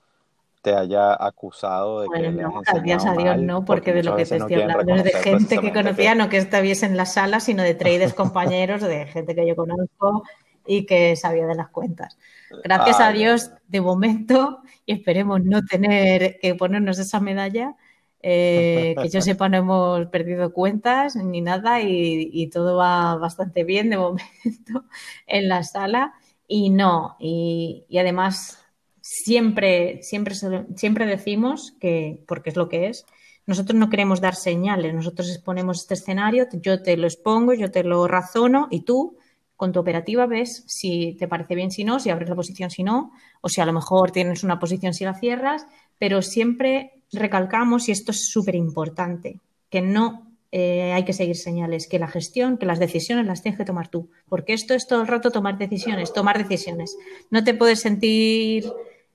[0.64, 2.52] te haya acusado de que le has
[2.84, 5.72] gracias a Dios no, porque, de lo que te estoy hablando es de gente que
[5.72, 9.56] conocía, no que estuviese en la sala, sino de traders compañeros, de gente que yo
[9.56, 10.24] conozco
[10.66, 12.18] y que sabía de las cuentas.
[12.64, 17.76] Gracias a Dios, de momento, y esperemos no tener que ponernos esa medalla,
[18.22, 23.64] eh, que yo sepa no hemos perdido cuentas ni nada y, y, todo va bastante
[23.64, 24.86] bien de momento
[25.28, 26.14] en la sala.
[26.48, 28.66] Y no, y, y además
[29.02, 30.36] siempre, siempre,
[30.76, 33.06] siempre decimos que, porque es lo que es,
[33.46, 37.84] nosotros no queremos dar señales, nosotros exponemos este escenario, yo te lo expongo, yo te
[37.84, 39.18] lo razono y tú
[39.56, 42.84] con tu operativa ves si te parece bien, si no, si abres la posición, si
[42.84, 45.66] no, o si a lo mejor tienes una posición si la cierras,
[45.98, 49.40] pero siempre recalcamos, y esto es súper importante,
[49.70, 53.58] que no eh, hay que seguir señales, que la gestión, que las decisiones las tienes
[53.58, 56.98] que tomar tú, porque esto es todo el rato tomar decisiones, tomar decisiones.
[57.30, 58.66] No te puedes sentir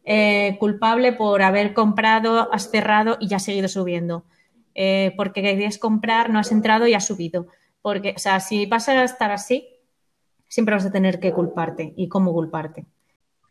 [0.04, 4.24] eh, culpable por haber comprado, has cerrado y ya has seguido subiendo.
[4.74, 7.46] Eh, porque querías comprar, no has entrado y has subido.
[7.82, 9.68] Porque, o sea, si vas a estar así,
[10.50, 11.94] siempre vas a tener que culparte.
[11.96, 12.84] ¿Y cómo culparte?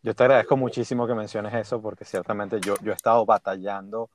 [0.04, 4.12] Yo te agradezco muchísimo que menciones eso porque ciertamente yo, yo he estado batallando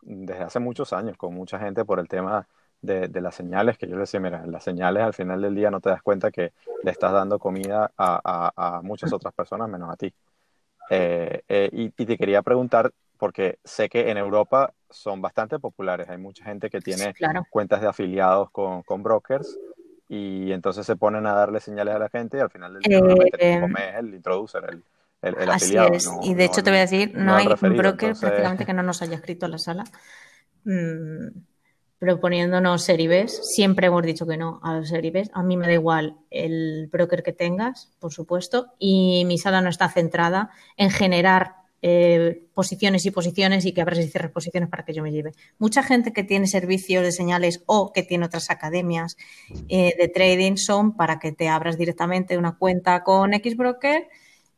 [0.00, 2.48] desde hace muchos años con mucha gente por el tema
[2.80, 5.80] de, las señales, que yo le decía, mira, las señales al final del día no
[5.80, 10.14] te das cuenta que le estás dando comida a muchas otras personas menos a ti.
[10.90, 16.18] Eh, eh, y, te quería preguntar, porque sé que en Europa son bastante populares, hay
[16.18, 17.12] mucha gente que tiene
[17.50, 19.58] cuentas de afiliados con, con, brokers
[20.08, 22.98] y entonces se ponen a darle señales a la gente y al final del día
[23.38, 24.82] eh, es el introducer, el,
[25.22, 25.92] el, así afiliado.
[25.92, 26.10] Es.
[26.22, 29.02] y de hecho te voy a decir, no, hay un broker prácticamente que no nos
[29.02, 29.84] haya escrito a la sala.
[30.64, 31.28] Mm,
[31.98, 35.30] proponiéndonos seribes, siempre hemos dicho que no a los seribes.
[35.34, 39.68] A mí me da igual el broker que tengas, por supuesto, y mi sala no
[39.68, 44.84] está centrada en generar eh, posiciones y posiciones y que abras y cierres posiciones para
[44.84, 45.32] que yo me lleve.
[45.58, 49.16] Mucha gente que tiene servicios de señales o que tiene otras academias
[49.68, 54.08] eh, de trading son para que te abras directamente una cuenta con X broker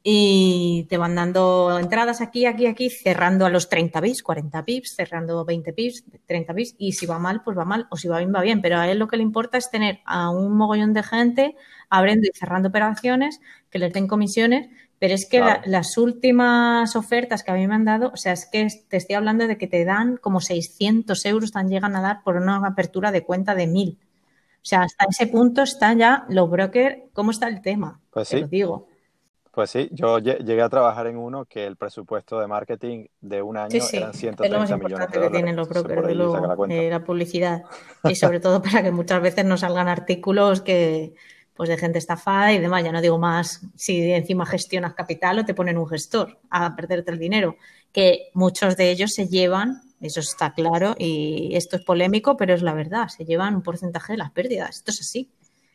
[0.03, 4.95] y te van dando entradas aquí, aquí, aquí, cerrando a los 30 bits, 40 bits,
[4.97, 8.19] cerrando 20 bits, 30 bits, y si va mal, pues va mal, o si va
[8.19, 10.95] bien, va bien, pero a él lo que le importa es tener a un mogollón
[10.95, 11.57] de gente
[11.91, 17.51] abriendo y cerrando operaciones, que les den comisiones, pero es que las últimas ofertas que
[17.51, 19.85] a mí me han dado, o sea, es que te estoy hablando de que te
[19.85, 23.99] dan como 600 euros, tan llegan a dar por una apertura de cuenta de 1000.
[24.01, 28.01] O sea, hasta ese punto está ya los brokers, ¿cómo está el tema?
[28.11, 28.45] Pues sí.
[28.51, 28.90] digo.
[29.53, 33.57] Pues sí, yo llegué a trabajar en uno que el presupuesto de marketing de un
[33.57, 37.05] año eran 130 es lo más importante que tienen los brokers, de la, eh, la,
[37.05, 37.63] publicidad.
[38.05, 41.15] Y sobre todo para que muchas veces no salgan artículos que
[41.61, 42.83] pues de gente estafada y demás.
[42.83, 47.11] Ya no digo más si encima gestionas capital o te ponen un gestor a perderte
[47.11, 47.57] el dinero,
[47.93, 52.63] que muchos de ellos se llevan, eso está claro, y esto es polémico, pero es
[52.63, 54.77] la verdad, se llevan un porcentaje de las pérdidas.
[54.77, 55.29] Esto es así.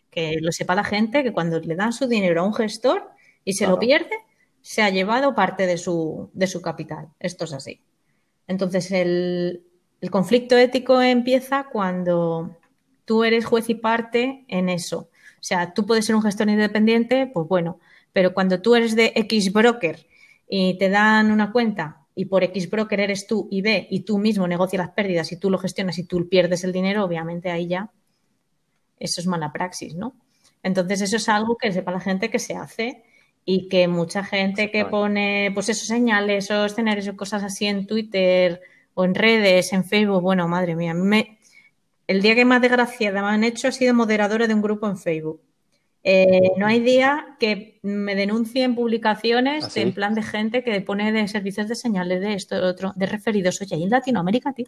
[0.10, 3.12] Que lo sepa la gente que cuando le dan su dinero a un gestor,
[3.46, 4.16] y se lo pierde,
[4.62, 7.10] se ha llevado parte de su, de su capital.
[7.20, 7.82] Esto es así.
[8.48, 9.64] Entonces, el,
[10.02, 12.58] el conflicto ético empieza cuando
[13.06, 15.10] tú eres juez y parte en eso.
[15.40, 17.80] O sea, tú puedes ser un gestor independiente, pues bueno,
[18.12, 20.08] pero cuando tú eres de X broker
[20.50, 24.18] y te dan una cuenta y por X broker eres tú y B y tú
[24.18, 27.68] mismo negocias las pérdidas y tú lo gestionas y tú pierdes el dinero, obviamente ahí
[27.68, 27.92] ya
[29.00, 30.16] eso es mala praxis, ¿no?
[30.64, 33.04] Entonces eso es algo que sepa la gente que se hace
[33.46, 37.86] y que mucha gente que pone pues esos señales o escenarios o cosas así en
[37.86, 38.60] Twitter
[38.96, 41.38] o en redes, en Facebook, bueno, madre mía, me,
[42.08, 44.98] el día que más desgraciada me han hecho ha sido moderadora de un grupo en
[44.98, 45.42] Facebook.
[46.08, 51.12] Eh, no hay día que me denuncien publicaciones ¿Ah, en plan de gente que pone
[51.12, 53.60] de servicios de señales de esto, de otro, de referidos.
[53.62, 54.68] Oye, ahí en Latinoamérica, tío,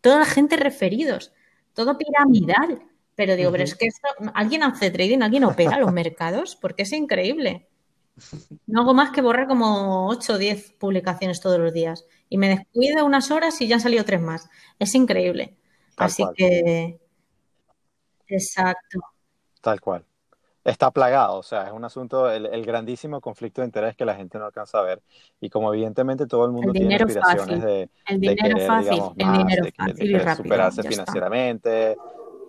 [0.00, 1.32] toda la gente referidos,
[1.74, 2.82] todo piramidal.
[3.14, 3.90] Pero digo, pero es que
[4.32, 7.66] alguien hace trading, alguien opera los mercados, porque es increíble.
[8.66, 12.06] No hago más que borrar como 8 o 10 publicaciones todos los días.
[12.28, 14.48] Y me descuido unas horas y ya han salido tres más.
[14.78, 15.56] Es increíble.
[15.96, 17.00] Así que.
[18.28, 19.00] Exacto.
[19.60, 20.04] Tal cual.
[20.62, 24.38] Está plagado, o sea, es un asunto, el, grandísimo conflicto de interés que la gente
[24.38, 25.02] no alcanza a ver.
[25.40, 30.10] Y como evidentemente todo el mundo tiene aspiraciones de, el dinero fácil, el dinero fácil
[30.10, 31.96] y rápido, superarse financieramente,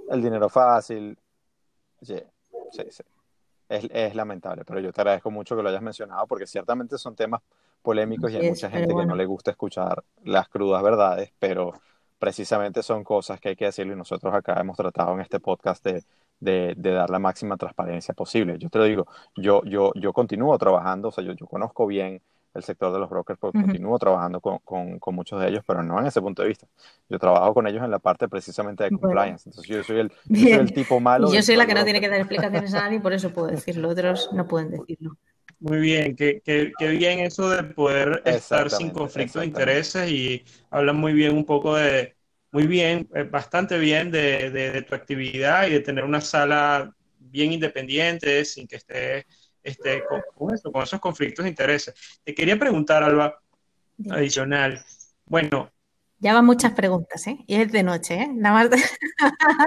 [0.10, 1.18] el dinero fácil.
[2.02, 2.18] Sí,
[2.72, 3.04] sí, sí
[3.72, 7.42] es, lamentable, pero yo te agradezco mucho que lo hayas mencionado porque ciertamente son temas
[7.82, 11.74] polémicos y hay mucha gente que no le gusta escuchar las crudas verdades, pero
[12.20, 15.84] precisamente son cosas que hay que decirlo y nosotros acá hemos tratado en este podcast
[15.84, 16.04] de,
[16.40, 18.58] de, dar la máxima transparencia posible.
[18.60, 22.22] Yo te lo digo, yo, yo, yo continúo trabajando, o sea, yo, yo conozco bien
[22.54, 25.84] el sector de los brokers porque continúo trabajando con, con, con, muchos de ellos, pero
[25.84, 26.68] no en ese punto de vista.
[27.10, 29.50] Yo trabajo con ellos en la parte precisamente de compliance.
[29.50, 31.30] Entonces yo soy el, yo soy el tipo malo.
[31.30, 33.48] Y yo soy la que no tiene que dar explicaciones a nadie, por eso puedo
[33.52, 33.90] decirlo.
[33.90, 35.18] Otros no pueden decirlo.
[35.60, 40.44] Muy bien, qué, qué, qué bien eso de poder estar sin conflicto de intereses y
[40.72, 42.16] hablan muy bien un poco de,
[42.52, 46.92] muy bien, eh, bastante bien de, de, de tu actividad y de tener una sala
[47.20, 49.26] bien independiente, sin que esté
[49.64, 50.04] este,
[50.36, 51.94] con, eso, con esos conflictos de intereses.
[52.24, 53.40] Te quería preguntar, Alba,
[54.10, 54.84] adicional.
[55.26, 55.72] Bueno.
[56.20, 57.38] Ya van muchas preguntas, ¿eh?
[57.48, 58.30] Y es de noche, ¿eh?
[58.32, 58.82] Nada más.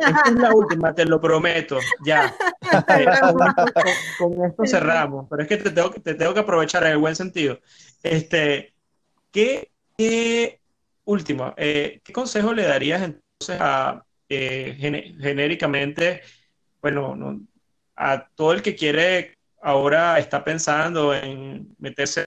[0.07, 1.79] Esta es la última, te lo prometo.
[2.05, 2.33] Ya.
[4.19, 5.27] con, esto cerramos.
[5.29, 7.59] Pero es que te tengo, te tengo que aprovechar en el buen sentido.
[8.03, 8.73] Este,
[9.33, 9.73] ¿qué,
[11.05, 14.77] último, eh, ¿qué consejo le darías entonces a eh,
[15.21, 16.23] genéricamente,
[16.81, 17.41] bueno,
[17.97, 22.27] a todo el que quiere ahora está pensando en meterse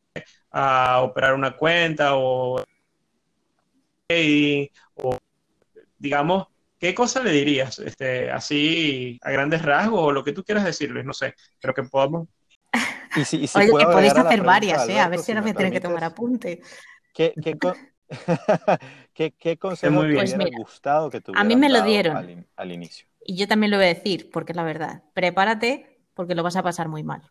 [0.52, 2.64] a operar una cuenta o,
[4.96, 5.18] o
[6.00, 6.48] digamos,
[6.80, 7.78] ¿qué cosa le dirías?
[7.78, 11.84] Este, así a grandes rasgos o lo que tú quieras decirles, no sé, pero que
[11.84, 12.28] podamos.
[13.16, 15.00] Y si, y Oye, que podéis hacer varias, ¿eh?
[15.00, 16.62] a ver si ahora me tienen que tomar apunte.
[17.14, 17.56] ¿Qué, qué,
[19.14, 22.72] ¿Qué, qué consejo te pues hubiera gustado que A mí me lo dieron al, al
[22.72, 23.08] inicio?
[23.24, 25.04] Y yo también lo voy a decir, porque es la verdad.
[25.14, 27.22] Prepárate porque lo vas a pasar muy mal.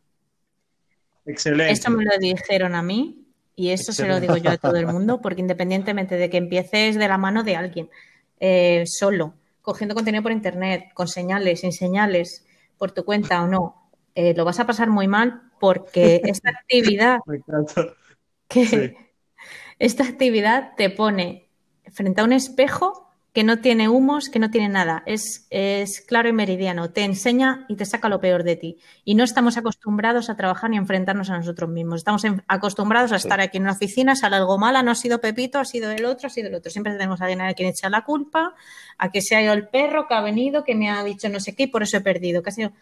[1.26, 1.72] Excelente.
[1.72, 4.86] Esto me lo dijeron a mí y eso se lo digo yo a todo el
[4.86, 7.90] mundo, porque independientemente de que empieces de la mano de alguien,
[8.38, 12.46] eh, solo, cogiendo contenido por internet, con señales, sin señales,
[12.78, 17.18] por tu cuenta o no, eh, lo vas a pasar muy mal porque esta actividad,
[18.48, 18.96] que,
[19.78, 21.48] esta actividad te pone
[21.92, 23.05] frente a un espejo
[23.36, 25.02] que no tiene humos, que no tiene nada.
[25.04, 26.88] Es, es, claro y meridiano.
[26.88, 28.78] Te enseña y te saca lo peor de ti.
[29.04, 31.98] Y no estamos acostumbrados a trabajar ni a enfrentarnos a nosotros mismos.
[31.98, 35.58] Estamos acostumbrados a estar aquí en una oficina, sale algo mala, no ha sido Pepito,
[35.58, 36.70] ha sido el otro, ha sido el otro.
[36.70, 38.54] Siempre tenemos a alguien a quien echar la culpa,
[38.96, 41.38] a que se ha ido el perro, que ha venido, que me ha dicho no
[41.38, 42.42] sé qué y por eso he perdido.
[42.42, 42.72] Que ha sido...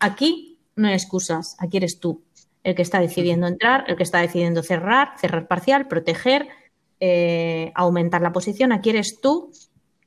[0.00, 2.22] Aquí no hay excusas, aquí eres tú
[2.62, 6.48] el que está decidiendo entrar, el que está decidiendo cerrar, cerrar parcial, proteger,
[7.00, 8.70] eh, aumentar la posición.
[8.70, 9.50] Aquí eres tú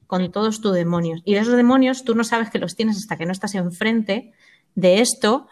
[0.07, 1.21] con todos tus demonios.
[1.25, 4.31] Y esos demonios tú no sabes que los tienes hasta que no estás enfrente
[4.73, 5.47] de esto,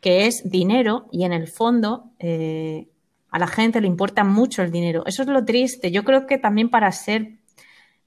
[0.00, 2.88] que es dinero, y en el fondo eh,
[3.30, 5.04] a la gente le importa mucho el dinero.
[5.06, 5.90] Eso es lo triste.
[5.90, 7.34] Yo creo que también para ser,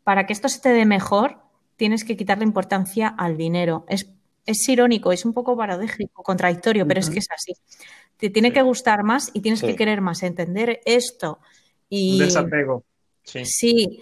[0.03, 1.37] para que esto se te dé mejor,
[1.77, 3.85] tienes que quitarle importancia al dinero.
[3.87, 4.09] Es,
[4.45, 7.53] es irónico, es un poco paradójico, contradictorio, pero es que es así.
[8.17, 11.39] Te tiene que gustar más y tienes que querer más, entender esto.
[11.89, 12.83] Y, Desapego.
[13.23, 13.45] Sí.
[13.45, 14.01] sí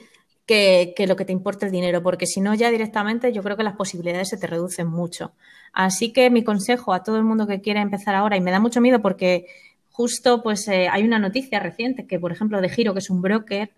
[0.49, 3.61] que, lo que te importa el dinero, porque si no ya directamente yo creo que
[3.61, 5.33] las posibilidades se te reducen mucho.
[5.73, 8.59] Así que mi consejo a todo el mundo que quiera empezar ahora, y me da
[8.59, 9.45] mucho miedo porque
[9.91, 13.21] justo pues eh, hay una noticia reciente que, por ejemplo, de Giro, que es un
[13.21, 13.69] broker,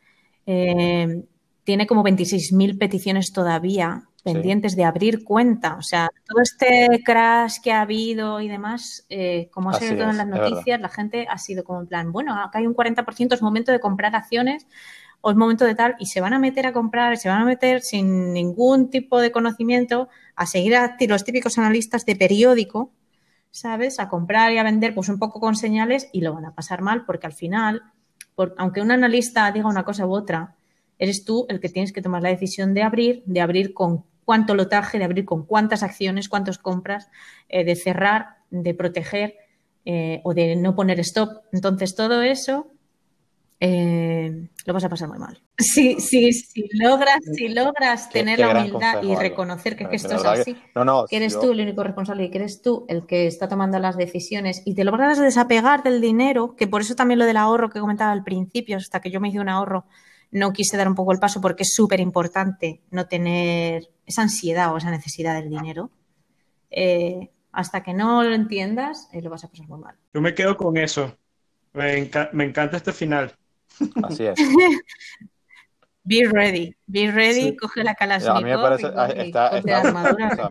[0.45, 1.23] eh,
[1.65, 5.75] tiene como 26.000 peticiones todavía pendientes de abrir cuenta.
[5.75, 10.11] O sea, todo este crash que ha habido y demás, eh, como ha sido todo
[10.11, 13.33] en las noticias, la gente ha sido como en plan, bueno, acá hay un 40%,
[13.33, 14.65] es momento de comprar acciones
[15.21, 17.45] o es momento de tal, y se van a meter a comprar, se van a
[17.45, 22.91] meter sin ningún tipo de conocimiento a seguir a los típicos analistas de periódico,
[23.51, 23.99] ¿sabes?
[23.99, 26.81] A comprar y a vender, pues un poco con señales y lo van a pasar
[26.81, 27.83] mal porque al final,
[28.57, 30.55] aunque un analista diga una cosa u otra,
[30.97, 34.55] eres tú el que tienes que tomar la decisión de abrir, de abrir con cuánto
[34.55, 37.09] lotaje, de abrir con cuántas acciones, cuántas compras,
[37.49, 39.35] eh, de cerrar, de proteger
[39.83, 41.43] eh, o de no poner stop.
[41.51, 42.70] Entonces, todo eso
[43.63, 45.39] eh, lo vas a pasar muy mal.
[45.59, 45.95] Si,
[46.73, 50.55] logras, si logras tener la humildad y reconocer que, esto es así,
[51.07, 53.97] que, eres tú el único responsable y que eres tú el que está tomando las
[53.97, 57.79] decisiones y te logras desapegar del dinero, que por eso también lo del ahorro que
[57.79, 59.85] comentaba al principio, hasta que yo me hice un ahorro,
[60.31, 64.73] no quise dar un poco el paso porque es súper importante no tener esa ansiedad
[64.73, 65.91] o esa necesidad del dinero.
[66.71, 69.95] Eh, hasta que no lo entiendas, eh, lo vas a pasar muy mal.
[70.15, 71.15] Yo me quedo con eso.
[71.73, 73.35] me encanta este final.
[74.03, 74.39] Así es.
[76.03, 78.37] Be ready, be ready, coge la Kalashnikov.
[78.37, 80.49] A mí me parece, ah, está, está,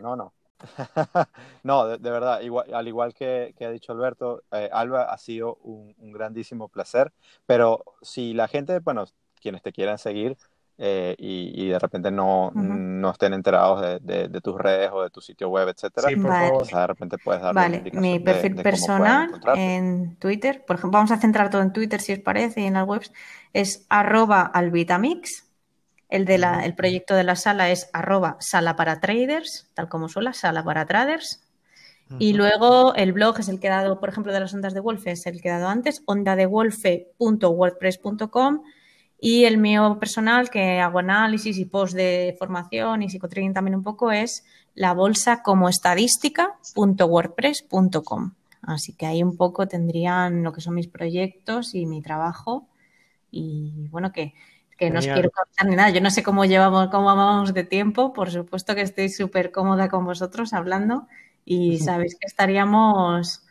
[0.00, 0.32] no, no.
[1.62, 5.56] no, de, verdad, igual, al igual que, que, ha dicho Alberto, eh, Alba ha sido
[5.62, 7.12] un, un, grandísimo placer,
[7.46, 9.04] pero si la gente, bueno,
[9.40, 10.36] quienes te quieran seguir,
[10.82, 15.50] eh, y, de repente no, no estén enterados de, tus redes o de tu sitio
[15.50, 16.08] web, etcétera.
[16.08, 16.66] Sí, por favor.
[16.66, 21.50] de repente puedes dar Vale, mi perfil personal en Twitter, por ejemplo, vamos a centrar
[21.50, 23.12] todo en Twitter si os parece y en las webs,
[23.52, 25.50] es arroba albitamix.
[26.08, 30.08] El, de la, el proyecto de la sala es arroba sala para traders, tal como
[30.08, 31.46] suena, sala para traders.
[32.18, 34.80] Y luego el blog es el que he dado, por ejemplo, de las ondas de
[34.80, 38.62] Wolfe, es el que he dado antes, ondadewolfe.wordpress.com
[39.20, 43.82] y el mío personal, que hago análisis y post de formación y psicotrading también un
[43.82, 48.32] poco, es la bolsa como estadística.wordpress.com.
[48.62, 52.66] Así que ahí un poco tendrían lo que son mis proyectos y mi trabajo.
[53.30, 54.32] Y bueno, que,
[54.78, 55.90] que no os quiero contar ni nada.
[55.90, 58.14] Yo no sé cómo llevamos, cómo vamos de tiempo.
[58.14, 61.06] Por supuesto que estoy súper cómoda con vosotros hablando
[61.44, 63.44] y sabéis que estaríamos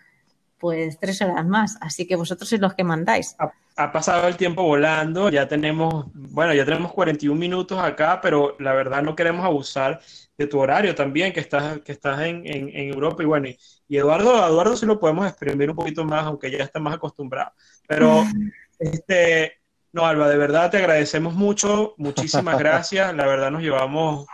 [0.60, 1.78] pues tres horas más.
[1.82, 3.36] Así que vosotros sois los que mandáis.
[3.76, 8.74] Ha, pasado el tiempo volando, ya tenemos, bueno, ya tenemos 41 minutos acá, pero la
[8.74, 10.02] verdad no queremos abusar
[10.38, 13.24] de tu horario también, que estás, que estás en, Europa.
[13.24, 16.80] Y bueno, y, Eduardo, Eduardo sí lo podemos exprimir un poquito más, aunque ya está
[16.80, 17.54] más acostumbrado.
[17.88, 18.26] Pero,
[18.80, 19.60] este,
[19.94, 23.16] no, Alba, de verdad te agradecemos mucho, muchísimas gracias.
[23.16, 24.28] La verdad nos llevamos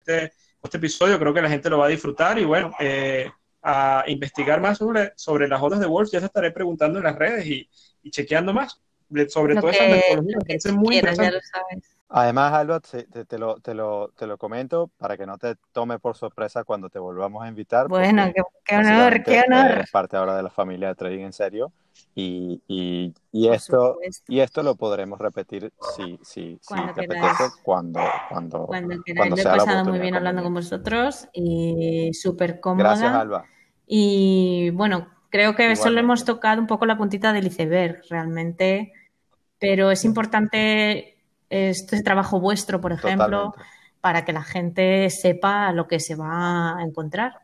[0.00, 3.30] este, este episodio, creo que la gente lo va a disfrutar y bueno, eh,
[3.62, 7.16] a investigar más sobre, sobre las ondas de Wolf, ya te estaré preguntando en las
[7.16, 7.68] redes y,
[8.10, 8.80] chequeando más
[9.28, 11.40] sobre todo esa metodología, que es muy interesante.
[12.10, 15.98] Además, Alba, te, te, lo, te, lo, te lo comento para que no te tome
[15.98, 17.86] por sorpresa cuando te volvamos a invitar.
[17.86, 18.32] Bueno,
[18.64, 19.72] qué, honor, qué honor.
[19.72, 21.70] Eres parte ahora de la familia de Trading en Serio.
[22.14, 28.00] Y, y, y esto, y esto lo podremos repetir si, si, cuando te apetece, cuando,
[28.28, 32.90] cuando, cuando, cuando Lo he pasado muy bien hablando con vosotros y súper cómoda.
[32.90, 33.44] Gracias, Alba.
[33.86, 38.92] Y bueno, creo que solo hemos tocado un poco la puntita del iceberg, realmente.
[39.58, 41.16] Pero es importante
[41.50, 43.54] este trabajo vuestro, por ejemplo,
[44.00, 47.40] para que la gente sepa lo que se va a encontrar.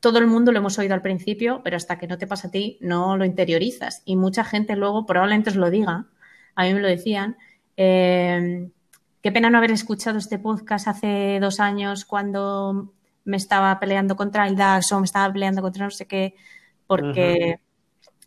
[0.00, 2.50] todo el mundo lo hemos oído al principio, pero hasta que no te pasa a
[2.50, 4.02] ti, no lo interiorizas.
[4.04, 6.06] Y mucha gente luego probablemente os lo diga,
[6.54, 7.36] a mí me lo decían.
[7.76, 8.68] Eh,
[9.22, 12.92] qué pena no haber escuchado este podcast hace dos años cuando
[13.24, 16.34] me estaba peleando contra el DAX o me estaba peleando contra no sé qué,
[16.86, 17.60] porque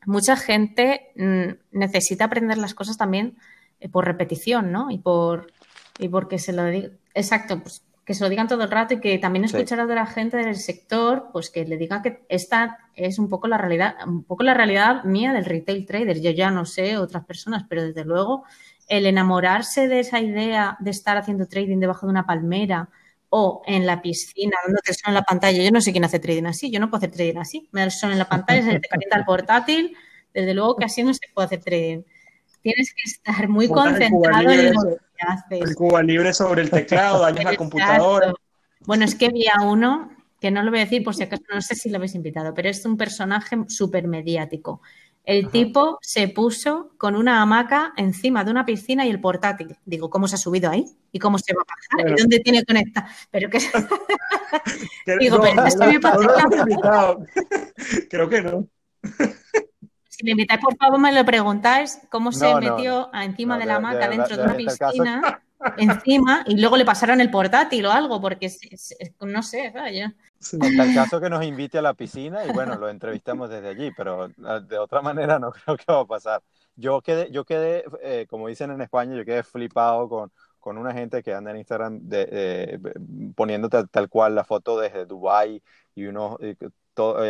[0.05, 3.37] mucha gente mm, necesita aprender las cosas también
[3.79, 4.91] eh, por repetición, ¿no?
[4.91, 5.51] Y por
[5.99, 8.99] y porque se lo diga, exacto, pues que se lo digan todo el rato y
[8.99, 13.17] que también escuchar a la gente del sector, pues que le diga que esta es
[13.17, 16.19] un poco la realidad, un poco la realidad mía del retail trader.
[16.19, 18.43] Yo ya no sé otras personas, pero desde luego
[18.89, 22.89] el enamorarse de esa idea de estar haciendo trading debajo de una palmera
[23.35, 25.63] o en la piscina, dándote el sol en la pantalla.
[25.63, 27.67] Yo no sé quién hace trading así, yo no puedo hacer trading así.
[27.71, 29.97] Me da el sol en la pantalla, se te calienta el portátil.
[30.33, 32.03] Desde luego que así no se puede hacer trading
[32.63, 35.69] tienes que estar muy concentrado en lo que haces.
[35.69, 38.33] El Cuba libre sobre el teclado, dañas la computadora.
[38.85, 40.09] Bueno, es que había uno
[40.39, 42.53] que no lo voy a decir por si acaso, no sé si lo habéis invitado,
[42.53, 44.81] pero es un personaje súper mediático.
[45.23, 49.77] El tipo se puso con una hamaca encima de una piscina y el portátil.
[49.85, 50.85] Digo, ¿cómo se ha subido ahí?
[51.11, 51.65] ¿Y cómo se va a
[51.97, 52.11] bajar?
[52.11, 53.07] ¿Y dónde tiene conectado?
[53.31, 53.59] Pero que...
[55.19, 55.99] Digo, pero es que me
[58.09, 58.67] Creo que no
[60.13, 64.07] si me invitáis, por favor, me lo preguntáis cómo se metió encima de la hamaca
[64.07, 65.43] dentro de, una piscina,
[65.77, 68.51] encima, y luego le pasaron el portátil o algo, porque
[69.21, 70.13] no sé, vaya.
[70.51, 73.91] En tal caso que nos invite a la piscina y bueno, lo entrevistamos desde allí,
[73.95, 76.41] pero ah, de otra manera no creo que va a pasar.
[76.75, 80.93] Yo quedé, yo quedé eh, como dicen en España, yo quedé flipado con, con una
[80.93, 82.79] gente que anda en Instagram de,
[83.35, 85.61] poniendo tal, cual la foto desde Dubai
[85.95, 86.55] y unos eh,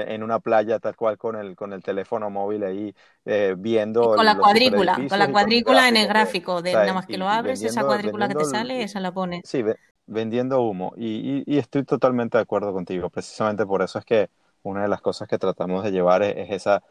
[0.09, 2.93] en una playa tal cual con el, con el teléfono móvil ahí
[3.23, 4.15] eh, viendo.
[4.15, 7.63] con la cuadrícula, con la cuadrícula en el gráfico, de nada más que lo abres,
[7.63, 9.41] esa cuadrícula que te sale, esa la pones.
[9.45, 9.63] Sí,
[10.05, 10.93] vendiendo humo.
[10.97, 13.09] Y, y, estoy totalmente de acuerdo contigo.
[13.09, 14.29] Precisamente por eso es que
[14.63, 16.83] una de las cosas que tratamos de llevar es, esa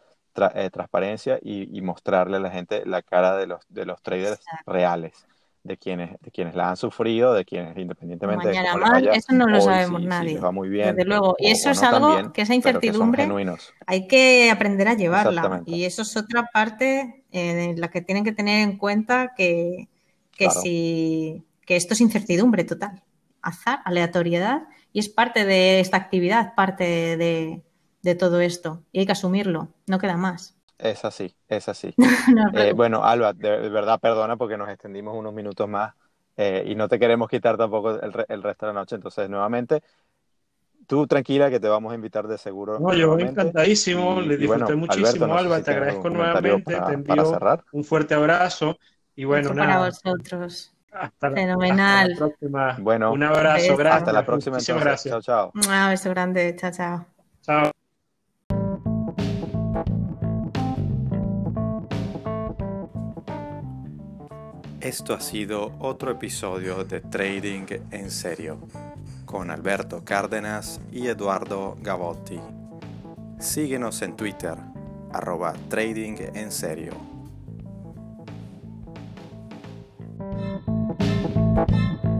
[0.54, 4.40] eh, transparencia y, y, mostrarle a la gente la cara de los, de los traders
[4.66, 5.26] reales
[5.64, 9.60] de quienes, de quienes la han sufrido, de quienes independientemente de cómo eso no lo
[9.60, 10.38] sabemos nadie.
[10.38, 10.96] va muy bien.
[10.96, 11.36] Desde luego.
[11.38, 13.28] Y eso es algo que esa incertidumbre
[13.86, 15.62] hay que aprender a llevarla.
[15.66, 19.88] Y eso es otra parte eh, en la que tienen que tener en cuenta que,
[20.32, 23.02] que si que esto es incertidumbre total.
[23.40, 27.62] Azar, aleatoriedad, y es parte de esta actividad, parte de,
[28.02, 28.82] de todo esto.
[28.92, 30.56] Y hay que asumirlo, no queda más.
[30.78, 31.94] Es así, es así.
[32.54, 35.94] Eh, bueno, Alba, de, verdad perdona porque nos extendimos unos minutos más
[36.36, 38.96] eh, y no te queremos quitar tampoco el, el, resto de la noche.
[38.96, 39.82] Entonces, nuevamente,
[40.86, 42.78] tú tranquila que te vamos a invitar de seguro.
[42.78, 47.38] No, yo encantadísimo, le disfruté muchísimo, Alba, te agradezco nuevamente, te envío
[47.72, 48.78] un fuerte abrazo
[49.14, 49.68] y bueno, nada.
[49.68, 50.71] Para vosotros.
[50.92, 52.14] Hasta la, Fenomenal.
[52.16, 52.76] próxima.
[52.78, 54.02] Bueno, un abrazo, gracias.
[54.02, 54.56] Hasta la próxima.
[54.56, 55.12] Muchísimas gracias.
[55.12, 55.52] Chao, chao.
[55.54, 56.54] Un beso grande.
[56.56, 57.06] Chao, chao.
[57.40, 57.70] Chao.
[64.80, 68.58] Esto ha sido otro episodio de Trading en Serio
[69.24, 72.40] con Alberto Cárdenas y Eduardo Gavotti.
[73.38, 74.56] Síguenos en Twitter,
[75.12, 77.11] arroba Trading en Serio.
[81.66, 82.11] Bye.